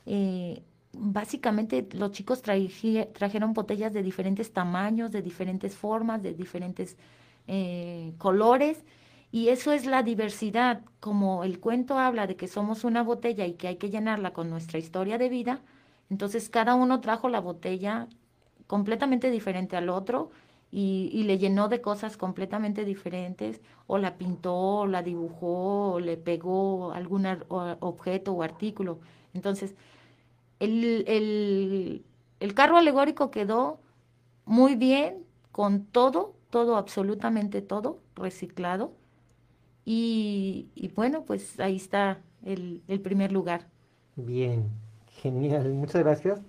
[0.07, 0.63] eh,
[0.93, 6.97] básicamente los chicos traje- trajeron botellas de diferentes tamaños, de diferentes formas, de diferentes
[7.47, 8.85] eh, colores.
[9.33, 10.83] Y eso es la diversidad.
[10.99, 14.51] Como el cuento habla de que somos una botella y que hay que llenarla con
[14.51, 15.61] nuestra historia de vida,
[16.11, 18.09] entonces cada uno trajo la botella
[18.71, 20.31] completamente diferente al otro
[20.71, 26.01] y, y le llenó de cosas completamente diferentes, o la pintó, o la dibujó, o
[26.01, 27.27] le pegó algún
[27.81, 29.01] objeto o artículo.
[29.35, 29.75] Entonces,
[30.61, 32.05] el, el,
[32.39, 33.81] el carro alegórico quedó
[34.47, 38.93] muy bien, con todo, todo, absolutamente todo, reciclado.
[39.85, 43.67] Y, y bueno, pues ahí está el, el primer lugar.
[44.15, 44.71] Bien,
[45.21, 46.41] genial, muchas gracias.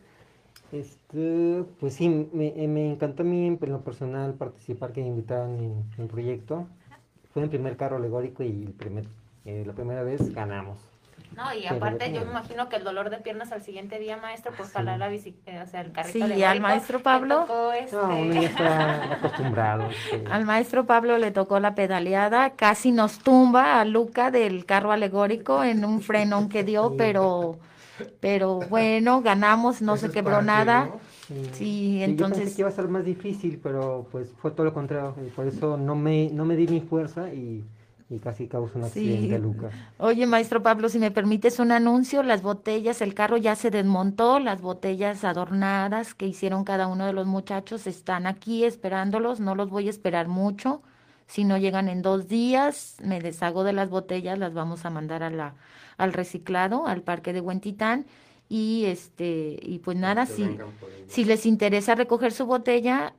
[0.71, 5.07] Este, pues sí, me, eh, me encantó a mí en lo personal participar, que me
[5.07, 6.67] invitaran en el proyecto.
[7.33, 9.05] Fue el primer carro alegórico y el primer,
[9.45, 10.79] eh, la primera vez ganamos.
[11.35, 14.17] No, y Pero aparte yo me imagino que el dolor de piernas al siguiente día,
[14.17, 14.73] maestro, por Sí.
[14.73, 17.39] jalar la bicicleta, o sea, el carrito Sí, al alegórico, maestro le Pablo.
[17.41, 19.83] tocó, este, No, uno ya está acostumbrado.
[20.11, 24.91] este, Al maestro Pablo le tocó la pedaleada, casi nos tumba a Luca del carro
[24.91, 27.57] alegórico en un frenón que dio, pero,
[28.19, 30.89] pero bueno, ganamos, no se Eso quebró parte, nada.
[31.53, 34.73] Sí, Yo pensé entonces- que iba a ser más difícil, pero pues fue todo lo
[34.73, 35.15] contrario.
[35.25, 37.63] y por eso no me, no me di mi fuerza y,
[38.09, 39.13] y casi causó un Sí.
[39.13, 39.73] accidente, Lucas.
[39.97, 44.39] Oye, maestro Pablo, si me permites un anuncio, las botellas, el carro ya se desmontó,
[44.39, 49.69] las botellas adornadas que hicieron cada uno de los muchachos están aquí esperándolos, no los
[49.69, 50.81] voy a esperar mucho.
[51.27, 55.23] Si no llegan en dos días, me deshago de las botellas, las vamos a mandar
[55.23, 55.53] a la,
[56.01, 58.05] al reciclado, al parque de Huentitán.
[58.49, 60.43] Y este, y pues nada, si,
[61.07, 63.13] si les interesa recoger su botella,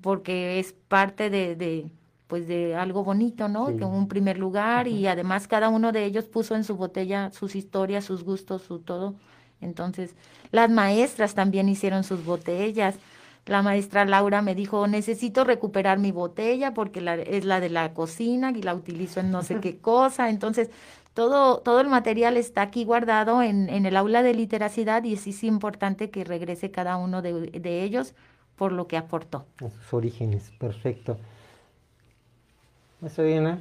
[0.00, 1.90] porque es parte de, de,
[2.26, 3.68] pues de algo bonito, ¿no?
[3.68, 3.76] Sí.
[3.76, 7.54] Que un primer lugar y además cada uno de ellos puso en su botella sus
[7.56, 9.14] historias, sus gustos, su todo.
[9.60, 10.14] Entonces,
[10.52, 12.96] las maestras también hicieron sus botellas.
[13.46, 17.92] La maestra Laura me dijo, necesito recuperar mi botella porque la- es la de la
[17.94, 20.28] cocina y la utilizo en no sé qué cosa.
[20.30, 20.70] Entonces,
[21.18, 25.30] todo, todo el material está aquí guardado en, en el aula de literacidad y sí
[25.30, 28.14] es importante que regrese cada uno de, de ellos
[28.54, 29.44] por lo que aportó.
[29.56, 31.18] A sus orígenes, perfecto.
[33.00, 33.60] Maestra Diana,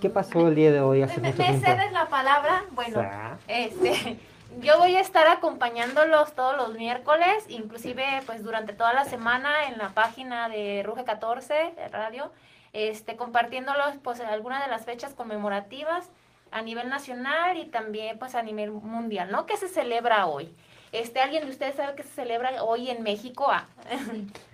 [0.00, 1.66] ¿qué pasó el día de hoy hace ¿Me, mucho me tiempo?
[1.66, 2.64] cedes la palabra?
[2.70, 3.06] Bueno,
[3.48, 4.18] este,
[4.62, 9.76] yo voy a estar acompañándolos todos los miércoles, inclusive pues durante toda la semana en
[9.76, 12.32] la página de Ruge 14 de radio,
[12.72, 16.08] este, compartiéndolos pues en algunas de las fechas conmemorativas
[16.52, 19.46] a nivel nacional y también pues a nivel mundial, ¿no?
[19.46, 20.54] ¿Qué se celebra hoy?
[20.92, 23.46] Este, ¿Alguien de ustedes sabe qué se celebra hoy en México?
[23.50, 23.66] Ah,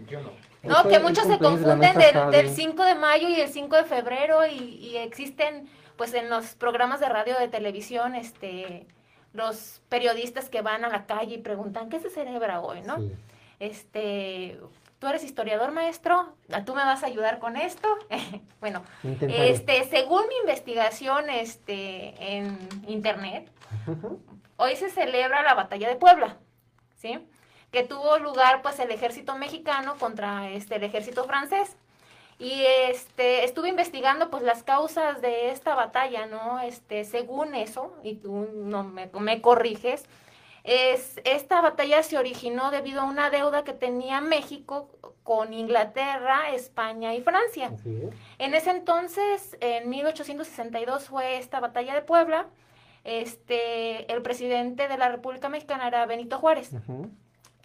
[0.08, 0.30] Yo no.
[0.62, 2.48] No, que muchos se confunden del, del Fabi.
[2.48, 7.00] 5 de mayo y el 5 de febrero y, y existen pues en los programas
[7.00, 8.86] de radio de televisión este
[9.32, 12.96] los periodistas que van a la calle y preguntan qué se celebra hoy, ¿no?
[12.98, 13.12] Sí.
[13.60, 14.58] Este,
[14.98, 17.88] tú eres historiador maestro, ¿A tú me vas a ayudar con esto.
[18.60, 19.50] bueno, Intentaré.
[19.50, 23.50] este, según mi investigación este en internet,
[24.56, 26.38] hoy se celebra la batalla de Puebla,
[26.96, 27.18] ¿sí?
[27.70, 31.76] Que tuvo lugar pues el ejército mexicano contra este el ejército francés.
[32.40, 36.60] Y este estuve investigando pues las causas de esta batalla, ¿no?
[36.60, 40.04] Este, según eso, y tú no me, me corriges,
[40.64, 44.88] es esta batalla se originó debido a una deuda que tenía México
[45.22, 47.70] con Inglaterra, España y Francia.
[47.74, 48.14] Es.
[48.38, 52.46] En ese entonces, en 1862 fue esta batalla de Puebla.
[53.04, 56.70] Este, el presidente de la República Mexicana era Benito Juárez.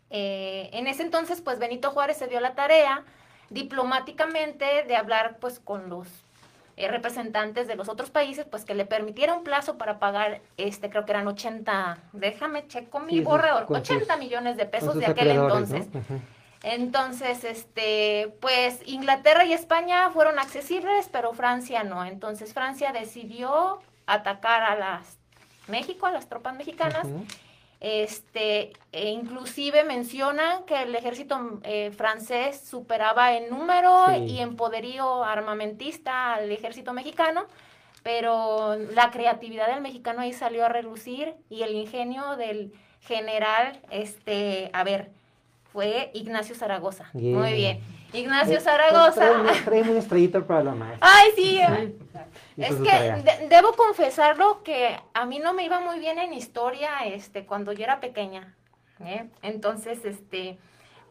[0.10, 3.04] Eh, en ese entonces, pues Benito Juárez se dio la tarea
[3.50, 6.08] diplomáticamente de hablar pues con los
[6.78, 10.90] eh, representantes de los otros países, pues que le permitiera un plazo para pagar, este,
[10.90, 14.96] creo que eran 80, déjame checo mi Sí, borrador, con 80 sus- millones de pesos
[14.96, 15.88] de aquel entonces.
[16.64, 22.06] Entonces, este, pues Inglaterra y España fueron accesibles, pero Francia no.
[22.06, 25.18] Entonces Francia decidió atacar a las
[25.68, 27.06] México, a las tropas mexicanas.
[27.06, 27.26] Ujú.
[27.84, 34.24] Este, e inclusive mencionan que el ejército eh, francés superaba en número Sí.
[34.24, 37.44] y en poderío armamentista al ejército mexicano,
[38.02, 42.72] pero la creatividad del mexicano ahí salió a relucir y el ingenio del
[43.02, 45.12] general, este, a ver,
[45.74, 47.10] fue Ignacio Zaragoza.
[47.14, 47.82] Muy bien.
[48.14, 49.14] Ignacio Eh, Zaragoza.
[49.16, 51.08] Tráeme, tráeme un estrellito para la maestra.
[51.12, 51.60] Ay, sí.
[52.56, 56.34] Hizo Es que de- debo confesarlo que a mí no me iba muy bien en
[56.34, 58.56] historia este cuando yo era pequeña.
[59.04, 59.28] ¿eh?
[59.42, 60.58] Entonces, este,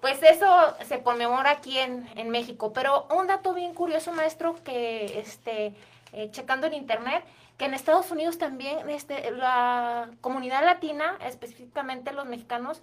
[0.01, 0.47] pues eso
[0.87, 2.73] se conmemora aquí en, en México.
[2.73, 5.75] Pero un dato bien curioso, maestro, que este,
[6.13, 7.25] eh, checando en internet,
[7.59, 12.81] que en Estados Unidos también este, la comunidad latina, específicamente los mexicanos,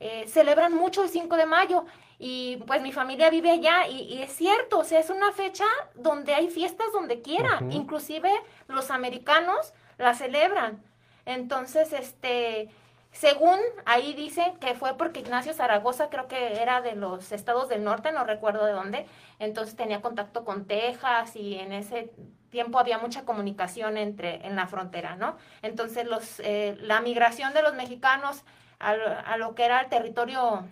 [0.00, 1.84] eh, celebran mucho el 5 de mayo
[2.22, 5.64] y pues mi familia vive allá y, y es cierto, o sea, es una fecha
[5.94, 8.30] donde hay fiestas donde quiera, inclusive
[8.68, 10.82] los americanos la celebran.
[11.24, 12.68] Entonces, este,
[13.10, 17.84] según ahí dicen que fue porque Ignacio Zaragoza creo que era de los estados del
[17.84, 19.06] norte, no recuerdo de dónde,
[19.38, 22.12] entonces tenía contacto con Texas y en ese
[22.50, 25.38] tiempo había mucha comunicación entre en la frontera, ¿no?
[25.62, 28.44] Entonces los eh, la migración de los mexicanos
[28.78, 30.68] a, a lo que era el territorio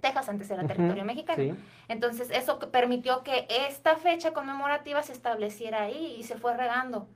[0.00, 1.42] Texas antes era territorio mexicano.
[1.42, 1.54] sí.
[1.88, 7.08] Entonces eso permitió que esta fecha conmemorativa se estableciera ahí y se fue regando.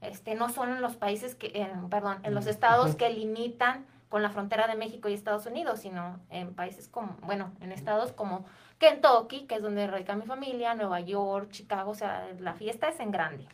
[0.00, 4.30] Este, no solo en los países que, perdón, en los estados que limitan con la
[4.30, 8.44] frontera de México y Estados Unidos, sino en países como, bueno, en estados como
[8.78, 13.00] Kentucky, que es donde radica mi familia, Nueva York, Chicago, o sea, la fiesta es
[13.00, 13.44] en grande.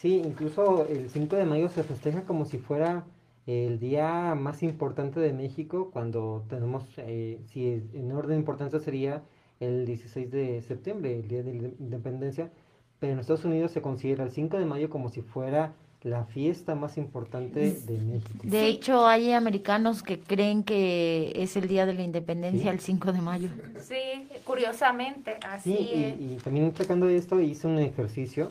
[0.00, 3.04] Sí, incluso el 5 de mayo se festeja como si fuera
[3.46, 9.22] el día más importante de México, cuando tenemos, eh, si en orden de importancia sería
[9.60, 12.50] el 16 de septiembre, el Día de la Independencia,
[12.98, 15.72] pero en Estados Unidos se considera el 5 de mayo como si fuera
[16.02, 18.38] la fiesta más importante de México.
[18.44, 22.68] De hecho, hay americanos que creen que es el Día de la Independencia Sí.
[22.68, 23.48] el 5 de mayo.
[23.80, 26.20] Sí, curiosamente, así Sí, es.
[26.20, 28.48] y, y también sacando esto hice un ejercicio,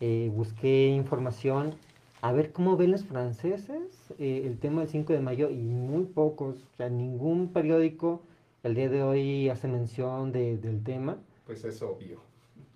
[0.00, 1.74] eh, busqué información
[2.22, 3.80] a ver cómo ven los franceses
[4.18, 8.22] eh, el tema del 5 de mayo y muy pocos, o sea, ningún periódico
[8.62, 11.16] el día de hoy hace mención de- del tema.
[11.46, 12.20] Pues es obvio.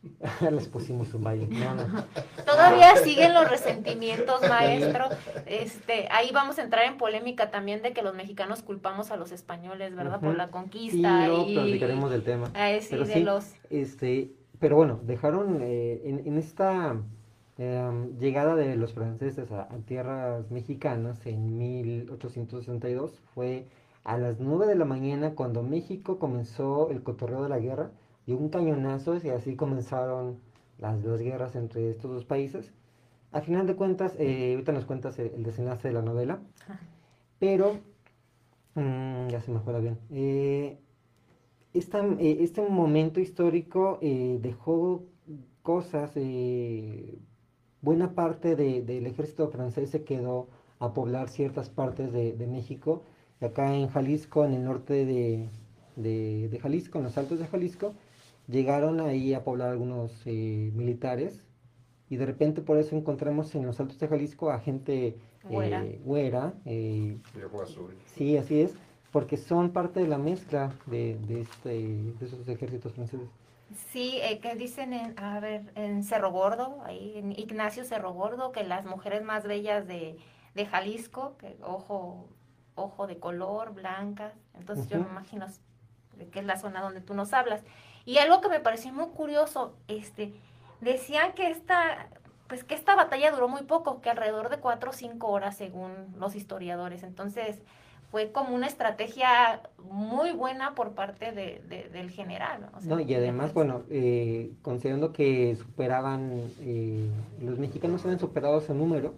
[0.51, 1.47] Les pusimos un baile.
[1.49, 2.05] No, no.
[2.47, 5.07] Todavía siguen los resentimientos, maestro.
[5.47, 9.31] Este, ahí vamos a entrar en polémica también de que los mexicanos culpamos a los
[9.33, 10.21] españoles, ¿verdad?
[10.21, 12.51] Por la conquista luego y platicaremos del tema.
[12.55, 16.97] Ay, sí, Pero de sí, los Este, pero bueno, dejaron eh, en, en esta
[17.61, 23.67] em, llegada de los franceses a, a tierras mexicanas en 1862 fue
[24.05, 27.91] a las 9 de la mañana cuando México comenzó el cotorreo de la guerra
[28.27, 30.39] y un cañonazo y así comenzaron
[30.79, 32.73] las dos guerras entre estos dos países.
[33.33, 36.41] A final de cuentas, eh, ahorita nos cuentas el, desenlace de la novela,
[37.39, 37.81] pero
[38.75, 39.99] mm, ya se me fue avión.
[40.11, 40.79] Eh,
[41.75, 45.05] esta- eh, este momento histórico eh, dejó
[45.63, 47.19] cosas, eh,
[47.83, 53.03] buena parte de- del ejército francés se quedó a poblar ciertas partes de, de México,
[53.41, 55.49] y acá en Jalisco, en el norte de,
[55.97, 57.95] de- de Jalisco, en los altos de Jalisco,
[58.49, 61.43] llegaron ahí a poblar algunos eh, militares,
[62.09, 65.17] y de repente por eso encontramos en los altos de Jalisco a gente eh,
[65.49, 65.85] Güera.
[66.05, 67.95] güera, eh, De azul.
[68.15, 68.75] Sí, así es,
[69.13, 73.29] porque son parte de la mezcla de, de, este, de esos ejércitos franceses.
[73.93, 78.51] Sí, eh, que dicen en, a ver, en Cerro Gordo, ahí en Ignacio Cerro Gordo,
[78.51, 80.19] que las mujeres más bellas de,
[80.55, 82.29] de Jalisco, que ojo,
[82.75, 85.47] ojo de color, blancas, entonces yo me imagino
[86.33, 87.63] que es la zona donde tú nos hablas.
[88.05, 90.35] Y algo que me pareció muy curioso, este,
[90.81, 92.09] decían que esta,
[92.49, 96.13] pues que esta batalla duró muy poco, que alrededor de cuatro o cinco horas según
[96.19, 97.63] los historiadores, entonces
[98.11, 102.63] fue como una estrategia muy buena por parte de, de- del general.
[102.63, 102.79] ¿no?
[102.79, 106.31] O sea, No, y además, bueno, eh, considerando que superaban,
[106.61, 107.09] eh,
[107.41, 109.15] los mexicanos eran superados en número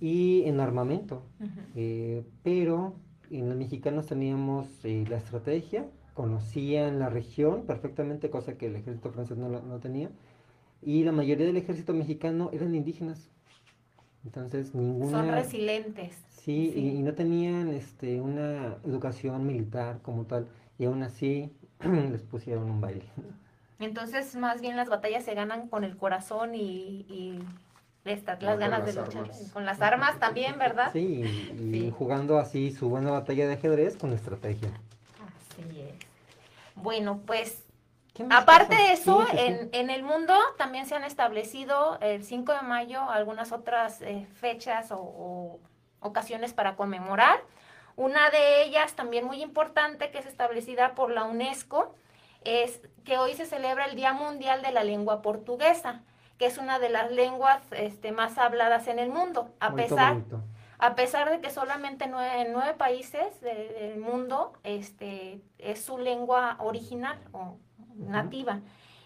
[0.00, 1.22] y en armamento,
[1.76, 2.94] eh, pero
[3.30, 9.10] en los mexicanos teníamos eh, la estrategia, conocían la región perfectamente, cosa que el ejército
[9.12, 10.10] francés no, no tenía,
[10.82, 13.30] y la mayoría del ejército mexicano eran indígenas.
[14.24, 15.18] Entonces, ninguna...
[15.18, 16.16] Son resilientes.
[16.44, 16.80] Sí, Sí.
[16.80, 21.52] Y, y no tenían este, una educación militar como tal, y aún así
[22.10, 23.04] les pusieron un baile.
[23.78, 27.38] Entonces, más bien las batallas se ganan con el corazón y, y
[28.04, 29.22] esta- las ganas de luchar.
[29.22, 29.50] armas.
[29.52, 30.90] Con las armas también, ¿verdad?
[30.92, 31.94] Sí, y, Sí.
[31.96, 34.68] jugando así su buena batalla de ajedrez con estrategia.
[35.20, 35.94] Así es.
[36.74, 37.64] Bueno, pues
[38.14, 38.82] ¿Qué más aparte pasa?
[38.82, 39.42] de eso, Sí, sí, sí.
[39.46, 44.26] en, en el mundo también se han establecido el 5 de mayo algunas otras eh,
[44.34, 45.60] fechas o, o
[46.02, 47.40] ocasiones para conmemorar.
[47.96, 51.94] Una de ellas también muy importante que es establecida por la UNESCO
[52.44, 56.02] es que hoy se celebra el Día Mundial de la Lengua Portuguesa,
[56.38, 60.12] que es una de las lenguas este, más habladas en el mundo, a Bonito, pesar
[60.14, 60.40] bonito.
[60.78, 65.98] a pesar de que solamente nueve, en nueve países de- del mundo este, es su
[65.98, 67.58] lengua original o
[67.94, 68.60] nativa.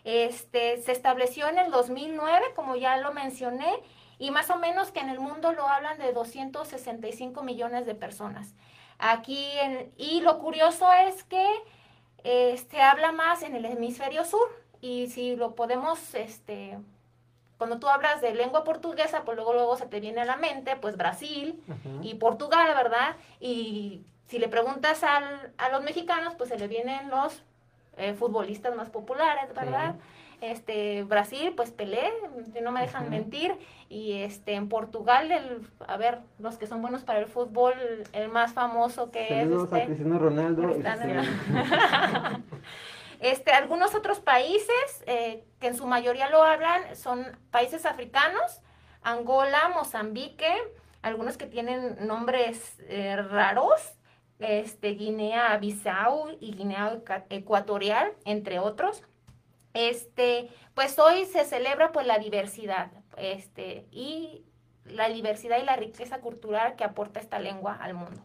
[0.04, 3.70] Este, se estableció en el 2009, como ya lo mencioné,
[4.18, 8.54] y más o menos que en el mundo lo hablan de 265 millones de personas.
[8.98, 11.46] Aquí, en- y lo curioso es que
[12.24, 14.48] eh, se habla más en el hemisferio sur,
[14.80, 16.76] y si lo podemos, este,
[17.56, 20.74] cuando tú hablas de lengua portuguesa, pues luego, luego se te viene a la mente,
[20.76, 21.62] pues Brasil,
[22.02, 23.16] y Portugal, ¿verdad?
[23.38, 27.42] Y si le preguntas al- a los mexicanos, pues se le vienen los
[27.98, 29.94] eh, futbolistas más populares, ¿verdad?
[30.40, 32.12] Este, Brasil, pues Pelé,
[32.62, 33.56] no me dejan mentir,
[33.88, 37.74] y este, en Portugal, el, a ver, los que son buenos para el fútbol,
[38.12, 40.62] el más famoso que Saludos es a este, Cristiano Ronaldo.
[40.62, 42.42] Cristiano este,
[43.30, 48.60] este, algunos otros países eh, que en su mayoría lo hablan son países africanos,
[49.02, 50.52] Angola, Mozambique,
[51.02, 53.94] algunos que tienen nombres eh, raros,
[54.40, 56.98] este, Guinea Bissau y Guinea
[57.30, 59.02] Ecuatorial, entre otros.
[59.76, 64.42] Este, pues hoy se celebra pues la diversidad, este, y
[64.86, 68.22] la diversidad y la riqueza cultural que aporta esta lengua al mundo.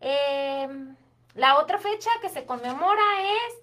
[0.00, 0.96] Em,
[1.34, 3.54] la otra fecha que se conmemora es,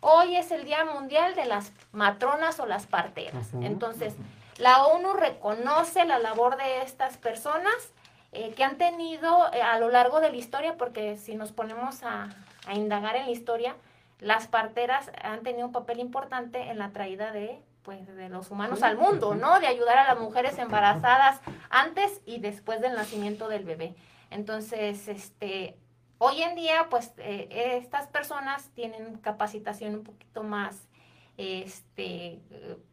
[0.00, 3.50] hoy es el Día Mundial de las Matronas o las Parteras.
[3.60, 4.14] Entonces,
[4.56, 7.92] la ONU reconoce la labor de estas personas
[8.32, 12.02] eh, que han tenido eh, a lo largo de la historia, porque si nos ponemos
[12.02, 12.30] a,
[12.66, 13.76] a indagar en la historia,
[14.22, 18.84] las parteras han tenido un papel importante en la traída de pues de los humanos
[18.84, 19.58] al mundo, ¿no?
[19.58, 23.96] De ayudar a las mujeres embarazadas antes y después del nacimiento del bebé.
[24.30, 25.76] Entonces, este,
[26.18, 27.48] hoy en día, pues eh,
[27.82, 30.88] estas personas tienen capacitación un poquito más
[31.36, 32.38] este,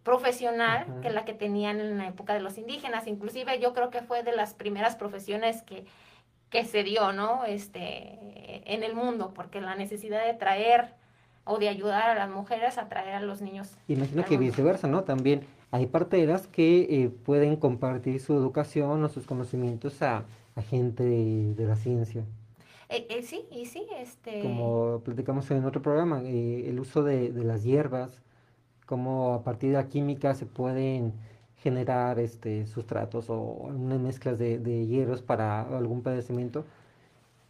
[0.01, 3.05] profesional que la que tenían en la época de los indígenas.
[3.05, 5.85] Inclusive yo creo que fue de las primeras profesiones que,
[6.49, 7.45] que se dio, ¿no?
[7.45, 8.17] Este,
[8.73, 10.95] en el mundo, porque la necesidad de traer
[11.45, 13.71] o de ayudar a las mujeres a traer a los niños.
[13.87, 15.03] Imagino que viceversa, ¿no?
[15.03, 20.25] También hay parteras que eh, pueden compartir su educación o sus conocimientos a,
[20.55, 22.23] a gente de, la ciencia.
[22.89, 24.41] Eh, eh, sí, y sí, este...
[24.41, 28.21] Como platicamos en otro programa, el uso de, de, las hierbas,
[28.87, 31.13] cómo a partir de la química se pueden
[31.57, 36.65] generar este, sustratos o unas mezclas de, de hierbas para algún padecimiento.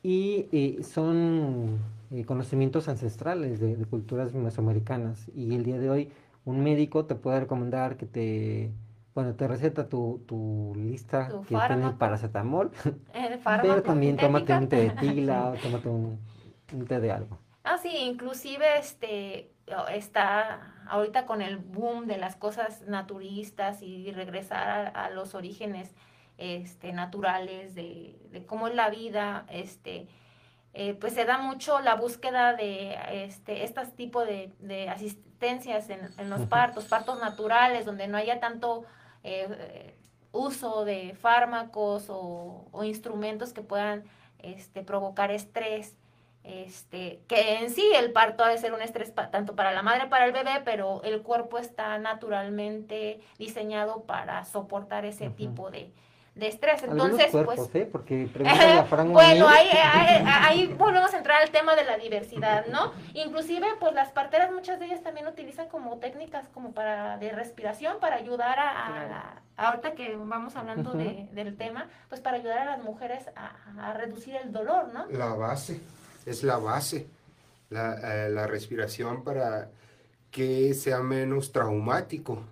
[0.03, 1.79] Y son
[2.11, 5.29] eh, conocimientos ancestrales de, culturas mesoamericanas.
[5.35, 6.11] Y el día de hoy
[6.45, 8.71] un médico te puede recomendar que te,
[9.13, 12.71] bueno, te receta tu, tu lista que tiene paracetamol,
[13.43, 16.19] pero también tómate un té de tila o tómate un,
[16.87, 17.37] té de algo.
[17.63, 19.51] Ah, sí, inclusive este
[19.93, 25.93] está ahorita con el boom de las cosas naturistas y regresar a, los orígenes
[26.39, 30.07] este, naturales de, de, cómo es la vida, este,
[30.73, 36.41] eh, pues se da mucho la búsqueda de este, estos tipos de, asistencias en, los
[36.41, 38.85] partos, partos naturales, donde no haya tanto
[39.23, 39.95] eh,
[40.31, 44.03] uso de fármacos o, instrumentos que puedan
[44.39, 45.95] este, provocar estrés.
[46.43, 49.99] Este, que en sí el parto ha de ser un estrés tanto para la madre
[49.99, 55.91] como para el bebé, pero el cuerpo está naturalmente diseñado para soportar ese tipo de,
[56.35, 56.83] de estrés.
[56.83, 57.69] Entonces, pues.
[57.73, 57.87] ¿eh?
[57.91, 58.29] Porque
[59.07, 59.69] bueno, ahí,
[60.25, 62.93] ahí, volvemos a entrar al tema de la diversidad, ¿no?
[63.13, 67.99] Inclusive, pues las parteras, muchas de ellas también utilizan como técnicas como para de respiración
[67.99, 72.83] para ayudar a, ahorita que vamos hablando de, del tema, pues para ayudar a las
[72.83, 75.07] mujeres a, reducir el dolor, ¿no?
[75.07, 75.81] La base,
[76.25, 77.07] es la base,
[77.69, 79.69] la, eh, la respiración para
[80.31, 82.43] que sea menos traumático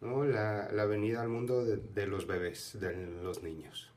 [0.00, 3.90] la, venida al mundo de, los bebés, de los niños.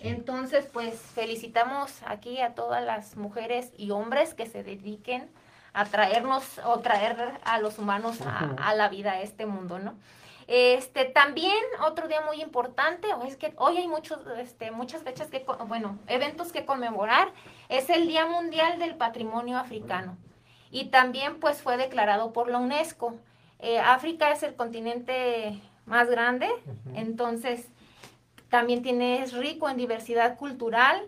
[0.00, 5.30] Entonces, pues felicitamos aquí a todas las mujeres y hombres que se dediquen
[5.74, 9.94] a traernos o traer a los humanos a, la vida, a este mundo, ¿no?
[10.48, 15.46] Este, también otro día muy importante, es que hoy hay muchos, este, muchas fechas que,
[15.66, 17.32] bueno, eventos que conmemorar,
[17.68, 20.16] es el Día Mundial del Patrimonio Africano.
[20.70, 23.14] Y también pues fue declarado por la UNESCO.
[23.62, 26.48] Eh, África es el continente más grande,
[26.94, 27.68] entonces
[28.50, 31.00] también tiene, es rico en diversidad cultural,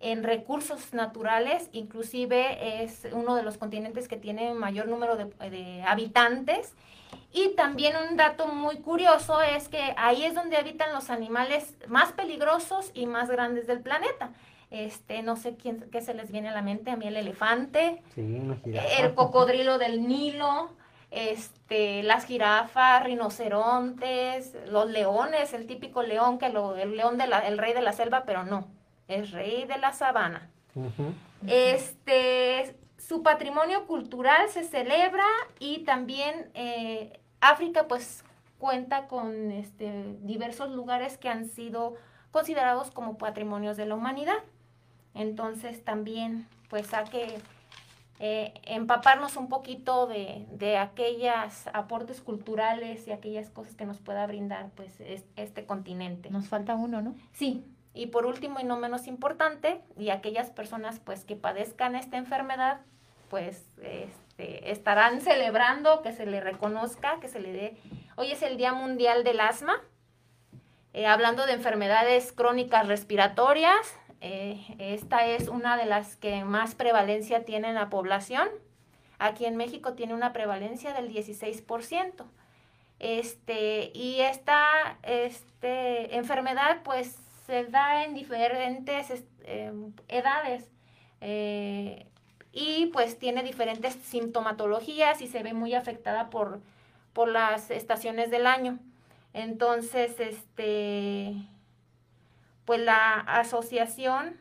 [0.00, 6.74] en recursos naturales, inclusive es uno de los continentes que tiene mayor número de, habitantes.
[7.32, 12.12] Y también un dato muy curioso es que ahí es donde habitan los animales más
[12.12, 14.32] peligrosos y más grandes del planeta.
[14.70, 18.02] Este, no sé quién qué se les viene a la mente, a mí el elefante,
[18.16, 20.70] el cocodrilo del Nilo,
[21.12, 27.40] este, las jirafas, rinocerontes, los leones, el típico león que lo, el león de la,
[27.40, 28.66] el rey de la selva, pero no,
[29.08, 30.48] es rey de la sabana.
[31.46, 35.26] Este, su patrimonio cultural se celebra
[35.58, 38.24] y también eh, África pues
[38.58, 41.94] cuenta con este, diversos lugares que han sido
[42.30, 44.38] considerados como patrimonios de la humanidad.
[45.12, 47.38] Entonces también pues hay que
[48.18, 54.26] eh, empaparnos un poquito de, de aquellos aportes culturales y aquellas cosas que nos pueda
[54.26, 55.00] brindar pues
[55.36, 56.30] este continente.
[56.30, 57.14] Nos falta uno, ¿no?
[57.32, 57.64] Sí.
[57.94, 62.80] Y por último y no menos importante, y aquellas personas pues que padezcan esta enfermedad,
[63.28, 67.76] pues este, estarán celebrando que se le reconozca, que se le dé.
[68.16, 69.74] Hoy es el Día Mundial del Asma,
[70.94, 77.44] eh, hablando de enfermedades crónicas respiratorias, eh, esta es una de las que más prevalencia
[77.44, 78.48] tiene en la población.
[79.18, 82.24] Aquí en México tiene una prevalencia del 16%.
[83.00, 87.16] Este, y esta este, enfermedad pues
[87.46, 90.70] se da en diferentes em, edades
[91.20, 92.06] eh,
[92.52, 96.60] y pues tiene diferentes sintomatologías y se ve muy afectada por,
[97.12, 98.78] por las estaciones del año.
[99.32, 101.34] Entonces, este,
[102.64, 104.36] pues la asociación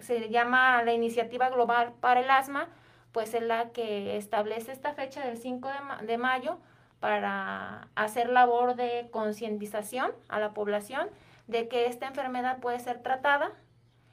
[0.00, 2.68] se llama la Iniciativa Global para el Asma,
[3.12, 5.68] pues es la que establece esta fecha del 5
[6.06, 6.58] de, mayo
[7.00, 11.08] para hacer labor de concientización a la población
[11.46, 13.52] de que esta enfermedad puede ser tratada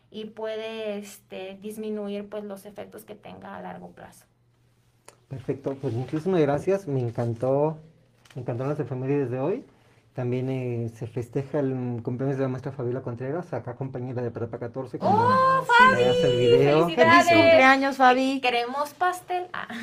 [0.09, 4.25] y puede este, disminuir pues los efectos que tenga a largo plazo.
[5.27, 7.77] Perfecto, pues muchísimas gracias, me encantó
[8.35, 9.65] en Cantonas de Efemérides de hoy.
[10.15, 14.57] También eh, se festeja el cumpleaños de la maestra Fabiola Contreras, acá compañera de Prepa
[14.57, 14.97] 14.
[14.97, 16.85] como ¡Oh, hace el video.
[16.85, 18.39] Feliz cumpleaños, Fabi.
[18.39, 19.47] Queremos pastel.
[19.53, 19.67] Ah.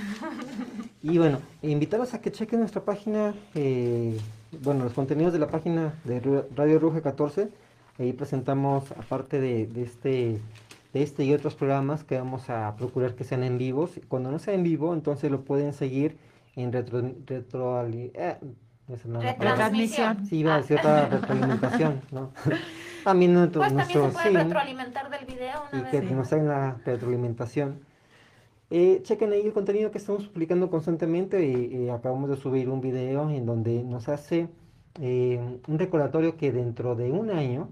[1.02, 4.16] Y bueno, invitarlos a que chequen nuestra página, eh,
[4.62, 6.20] bueno, los contenidos de la página de
[6.54, 7.48] Radio Ruge 14.
[7.98, 10.40] Ahí presentamos, aparte de, de este
[10.92, 14.00] de este y otros programas que vamos a procurar que sean en vivos.
[14.08, 16.16] Cuando no sea en vivo, entonces lo pueden seguir
[16.56, 18.36] en retro, retro eh,
[18.88, 19.20] esa no.
[19.20, 20.26] Retransmisión.
[20.26, 20.58] Sí, iba a Ah.
[20.58, 22.30] decir otra retroalimentación, ¿no?
[23.04, 26.10] también nuestro, Pues también se nuestro- puede sí, retroalimentar del video y una que vez.
[26.12, 27.80] nos hagan la retroalimentación.
[28.70, 31.46] Eh, chequen ahí el contenido que estamos publicando constantemente.
[31.46, 34.48] y, y acabamos de subir un video en donde nos hace
[35.00, 37.68] eh, un recordatorio que dentro de un año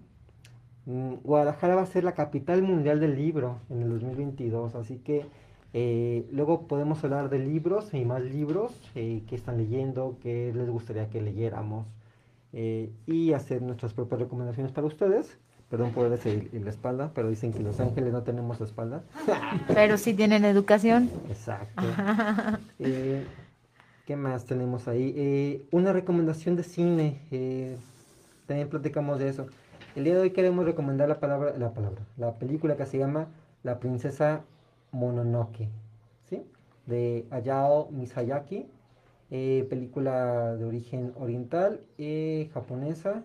[0.87, 4.75] mm, Guadalajara va a ser la capital mundial del libro en el 2022.
[4.75, 5.27] Así que
[5.73, 10.69] eh, luego podemos hablar de libros y más libros eh, que están leyendo, que les
[10.69, 11.87] gustaría que leyéramos
[12.53, 15.39] eh, y hacer nuestras propias recomendaciones para ustedes.
[15.69, 19.05] Perdón por en la espalda, pero dicen que los ángeles no tenemos la espalda.
[19.69, 21.09] Pero sí tienen educación.
[21.29, 21.85] Exacto.
[22.79, 25.65] ¿Qué más tenemos ahí?
[25.71, 27.21] Una recomendación de cine.
[28.47, 29.47] también platicamos de eso.
[29.95, 33.29] El día de hoy queremos recomendar la palabra, la palabra, la película que se llama
[33.63, 34.41] La princesa
[34.93, 35.69] Mononoke,
[36.29, 36.45] ¿sí?
[36.87, 38.67] De Hayao Mizuyaki,
[39.31, 43.23] eh, película de origen oriental, eh, japonesa.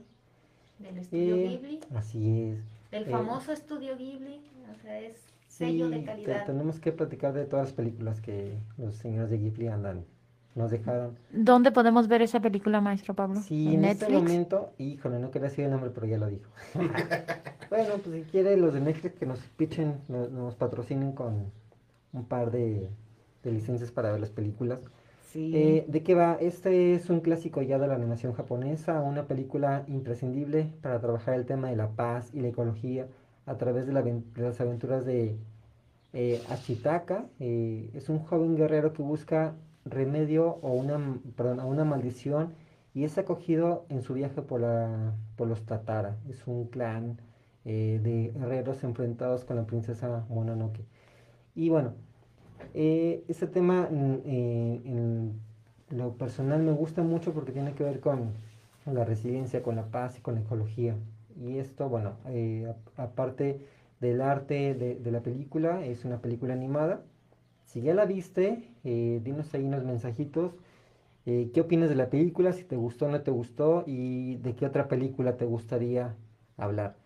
[0.80, 1.80] Del estudio eh, Ghibli.
[1.96, 2.60] Así es.
[2.92, 4.42] Del eh, famoso estudio Ghibli.
[4.72, 5.18] O sea, es
[5.48, 6.46] Sí, sello de te- calidad.
[6.46, 10.04] tenemos que platicar de todas las películas que los señores de Ghibli andan,
[10.56, 11.18] nos dejaron.
[11.32, 13.42] ¿Dónde podemos ver esa película, maestro Pablo?
[13.42, 16.50] Sí, ¿En en este momento, híjole, no quería decir el nombre, pero ya lo dijo.
[17.70, 21.52] bueno, pues si quiere los de Netflix que nos pitchen, no- nos, patrocinen con
[22.14, 22.90] un par de,
[23.44, 24.80] de licencias para ver las películas.
[25.32, 25.52] Sí.
[25.54, 26.38] Eh, ¿De qué va?
[26.40, 31.46] Este es un clásico ya de la animación japonesa, una película imprescindible para trabajar el
[31.46, 33.08] tema de la paz y la ecología
[33.46, 35.36] a través de, la de las aventuras de
[36.14, 37.26] eh, Ashitaka.
[37.42, 39.54] eh, es un joven guerrero que busca
[39.86, 42.54] remedio o una, perdón, a una maldición
[42.94, 46.18] y es acogido en su viaje por, la, por los Tatara.
[46.30, 47.18] Es un clan
[47.66, 50.86] eh, de guerreros enfrentados con la princesa Mononoke.
[51.56, 51.94] Y bueno,
[52.74, 55.40] eh, este tema mm, eh, en
[55.90, 58.34] lo personal me gusta mucho porque tiene que ver con
[58.86, 60.96] la resiliencia, con la paz y con la ecología.
[61.40, 63.62] Y esto, bueno, eh, aparte
[64.00, 67.02] del arte de la película, es una película animada.
[67.66, 70.54] Si ya la viste, eh, dinos ahí unos mensajitos.
[71.26, 72.54] eh, ¿Qué opinas de la película?
[72.54, 76.16] Si te gustó o no te gustó y de qué otra película te gustaría
[76.58, 76.98] hablar.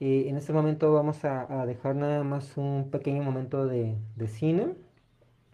[0.00, 4.76] Eh, en este momento vamos a, dejar nada más un pequeño momento de, de cine,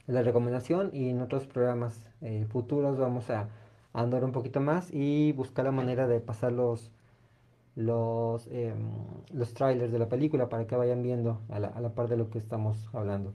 [0.07, 2.03] la recomendación, y en otros programas
[2.51, 3.49] futuros vamos a,
[3.93, 6.91] a andar un poquito más y buscar la manera de pasar los,
[7.77, 8.91] los, em,
[9.33, 12.17] los trailers de la película para que vayan viendo a la, a la par de
[12.17, 13.35] lo que estamos hablando.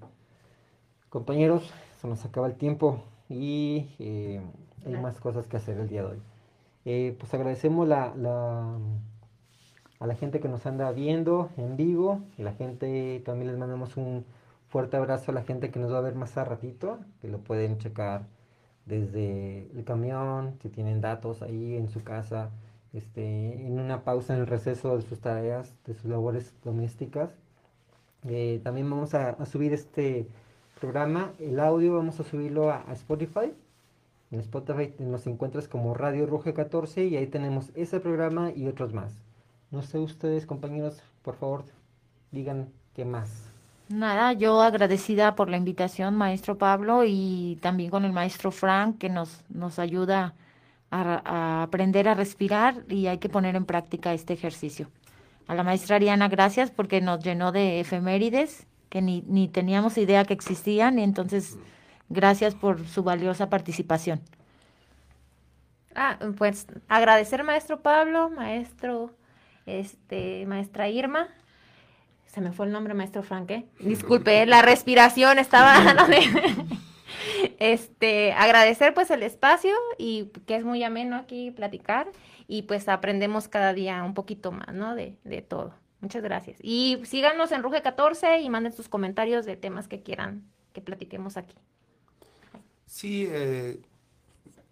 [1.16, 1.72] Compañeros,
[2.02, 4.42] se nos acaba el tiempo y eh,
[4.86, 6.18] hay más cosas que hacer el día de hoy.
[6.84, 8.78] Eh, pues agradecemos la, la-
[10.02, 14.26] a la gente que nos anda viendo en vivo, la gente también les mandamos un
[14.68, 17.38] fuerte abrazo a la gente que nos va a ver más a ratito, que lo
[17.38, 18.24] pueden checar
[18.86, 22.50] desde el camión, si tienen datos ahí en su casa,
[22.92, 27.30] este, en una pausa en el receso de sus tareas, de sus labores domésticas.
[28.28, 30.28] Eh, también vamos a, a subir este
[30.86, 33.52] programa, el audio vamos a subirlo a, a Spotify.
[34.30, 38.94] En Spotify nos encuentras como Radio Ruge 14 y ahí tenemos ese programa y otros
[38.94, 39.12] más.
[39.72, 41.66] No sé ustedes, compañeros, por favor,
[42.32, 43.50] digan qué más.
[43.90, 49.10] Nada, yo agradecida por la invitación, maestro Pablo, y también con el maestro Frank, que
[49.10, 50.36] nos, nos ayuda
[50.92, 54.88] a, a aprender a respirar y hay que poner en práctica este ejercicio.
[55.48, 60.26] A la maestra Ariana, gracias porque nos llenó de efemérides que ni, ni teníamos idea
[60.26, 61.58] que existían, y entonces
[62.10, 64.22] gracias por su valiosa participación.
[65.96, 69.12] Ah, pues agradecer maestro Pablo, maestro,
[69.66, 71.30] este, maestra Irma.
[72.26, 73.66] Se me fue el nombre, maestro Frank, ¿eh?
[73.80, 75.76] Disculpe, la respiración estaba...
[77.60, 82.08] este, agradecer pues el espacio y que es muy ameno aquí platicar
[82.48, 84.96] y pues aprendemos cada día un poquito más, ¿no?
[84.96, 85.74] De, de todo.
[86.02, 86.58] Muchas gracias.
[86.62, 90.44] Y síganos en Ruge 14 y manden sus comentarios de temas que quieran
[90.74, 91.56] que platiquemos aquí.
[92.86, 93.80] Sí, eh,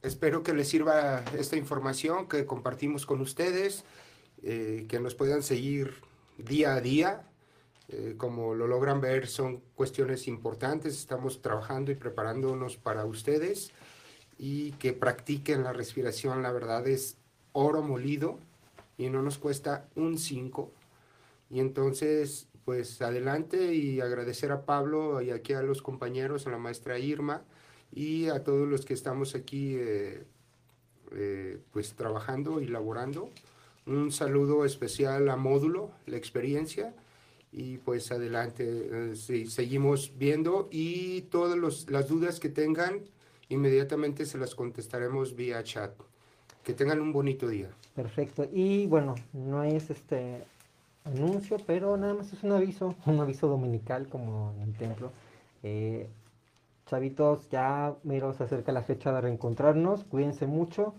[0.02, 3.86] espero que les sirva esta información que compartimos con ustedes,
[4.44, 5.96] eh, que nos puedan seguir
[6.38, 7.24] día a día.
[7.90, 10.98] Eh, como lo logran ver, son cuestiones importantes.
[10.98, 13.72] Estamos trabajando y preparándonos para ustedes.
[14.40, 16.42] y que practiquen la respiración.
[16.42, 17.18] La verdad es
[17.54, 18.40] oro molido
[18.98, 20.72] y no nos cuesta un 5.
[21.54, 26.58] Y entonces, pues adelante y agradecer a Pablo y aquí a los compañeros, a la
[26.58, 27.44] maestra Irma
[27.92, 30.24] y a todos los que estamos aquí eh,
[31.12, 33.30] eh, pues trabajando y laborando.
[33.86, 36.96] Un saludo especial a Módulo, la experiencia.
[37.52, 43.02] Y pues adelante, eh, sí, seguimos viendo y todas las dudas que tengan,
[43.50, 45.94] inmediatamente se las contestaremos vía chat.
[46.64, 47.70] Que tengan un bonito día.
[47.94, 48.50] Perfecto.
[48.52, 50.46] Y bueno, no es este
[51.06, 55.12] anuncio, pero nada más es un aviso, un aviso dominical como en el templo.
[55.64, 56.10] Eh,
[56.86, 60.94] chavitos, ya miro, se acerca la fecha de reencontrarnos, cuídense mucho.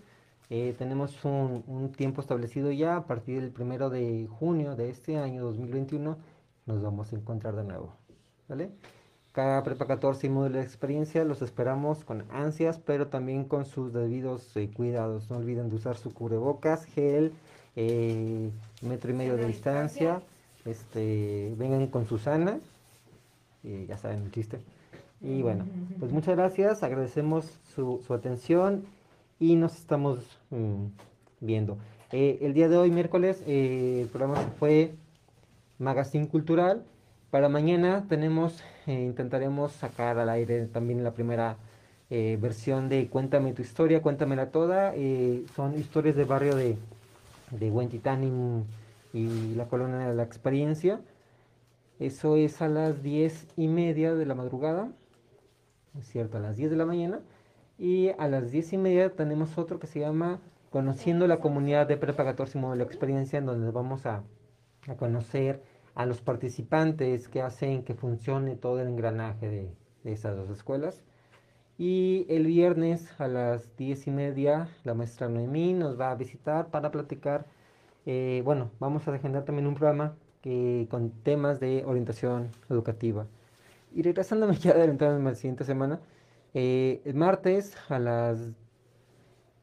[0.49, 5.17] Eh, tenemos un, un, tiempo establecido ya, a partir del primero de junio de este
[5.17, 6.17] año 2021,
[6.67, 7.95] nos vamos a encontrar de nuevo.
[8.47, 8.71] ¿Vale?
[9.35, 13.91] Cada Prepa 14 y módulo de experiencia los esperamos con ansias, pero también con sus
[13.91, 15.29] debidos eh, cuidados.
[15.29, 17.33] No olviden de usar su cubrebocas, gel,
[17.75, 18.49] eh,
[18.81, 20.21] metro y medio de distancia.
[20.65, 22.59] Este, vengan con Susana,
[23.63, 24.59] eh, ya saben el chiste.
[25.21, 25.65] Y bueno,
[25.99, 28.83] pues muchas gracias, agradecemos su, su atención
[29.39, 30.19] y nos estamos
[30.49, 30.87] mmm,
[31.39, 31.77] viendo.
[32.11, 34.93] Eh, el día de hoy, miércoles, eh, el programa fue
[35.79, 36.83] Magazine Cultural.
[37.31, 41.57] Para mañana tenemos, eh, intentaremos sacar al aire también la primera
[42.07, 44.93] versión de Cuéntame tu historia, cuéntamela toda.
[45.55, 46.77] Son historias de barrio de,
[47.51, 48.65] de Huentitán
[49.13, 51.01] y, y, la colonia de la experiencia.
[51.99, 54.91] Eso es a las diez y media de la madrugada,
[55.97, 57.19] es cierto, a las 10 de la mañana.
[57.77, 60.39] Y a las diez y media tenemos otro que se llama
[60.69, 64.23] Conociendo la comunidad de Prepa 14 y Modelo Experiencia, en donde vamos a,
[64.87, 65.63] a conocer
[65.93, 69.47] a los participantes que hacen que funcione todo el engranaje
[70.03, 71.01] de esas dos escuelas.
[71.77, 76.69] Y el viernes a las diez y media la maestra Noemí nos va a visitar
[76.69, 77.45] para platicar.
[78.05, 83.27] Eh, bueno, vamos a agendar también un programa que, con temas de orientación educativa.
[83.93, 85.99] Y regresándome ya adelantándome a la siguiente semana,
[86.53, 88.39] eh, el martes a las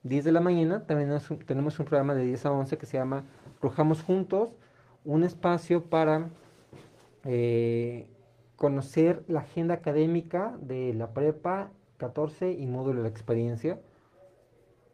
[0.02, 2.98] 10 de la mañana también nos, tenemos un programa de 10 a 11 que se
[2.98, 3.24] llama
[3.62, 4.51] Rojamos Juntos,
[5.05, 6.28] un espacio para
[7.24, 8.06] eh,
[8.56, 11.70] conocer la agenda académica de la prepa
[12.03, 13.81] 14 y módulo de experiencia.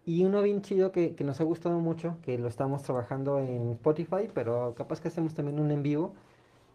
[0.05, 3.73] Y uno bien chido que, que, nos ha gustado mucho, que lo estamos trabajando en
[3.73, 6.15] Spotify, pero capaz que hacemos también un en vivo,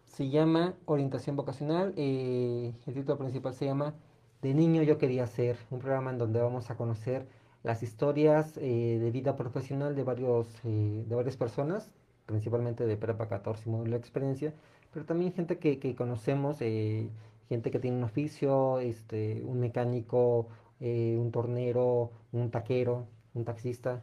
[0.06, 1.94] se llama Orientación Vocacional.
[1.96, 3.94] Eh, el título principal se llama
[4.42, 7.26] De niño yo quería ser, un programa en donde vamos a conocer
[7.64, 11.90] las historias eh, de vida profesional de, varios, eh, de varias personas,
[12.26, 14.52] principalmente de Prepa 14 y módulo de experiencia,
[14.92, 17.08] pero también gente que, que conocemos, eh,
[17.48, 20.48] gente que tiene un oficio, este, un mecánico,
[20.80, 24.02] eh, un tornero, un taquero, un taxista,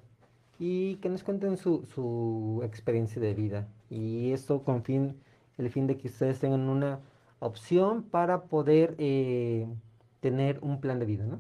[0.60, 3.68] y que nos cuenten su, su experiencia de vida.
[3.90, 5.18] Y esto con fin,
[5.58, 7.00] el fin de que ustedes tengan una
[7.40, 9.68] opción para poder eh,
[10.20, 11.40] tener un plan de vida, ¿no?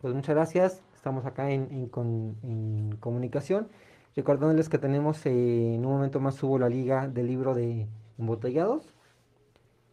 [0.00, 3.68] Pues muchas gracias, estamos acá en, en, con, en comunicación.
[4.14, 7.86] Recordándoles que tenemos eh, en un momento más subo la liga del libro de
[8.18, 8.95] embotellados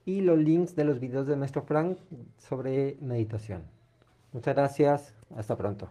[0.06, 1.98] y los links de los videos de nuestro Frank
[2.38, 3.64] sobre meditación.
[4.32, 5.90] Muchas gracias, hasta pronto.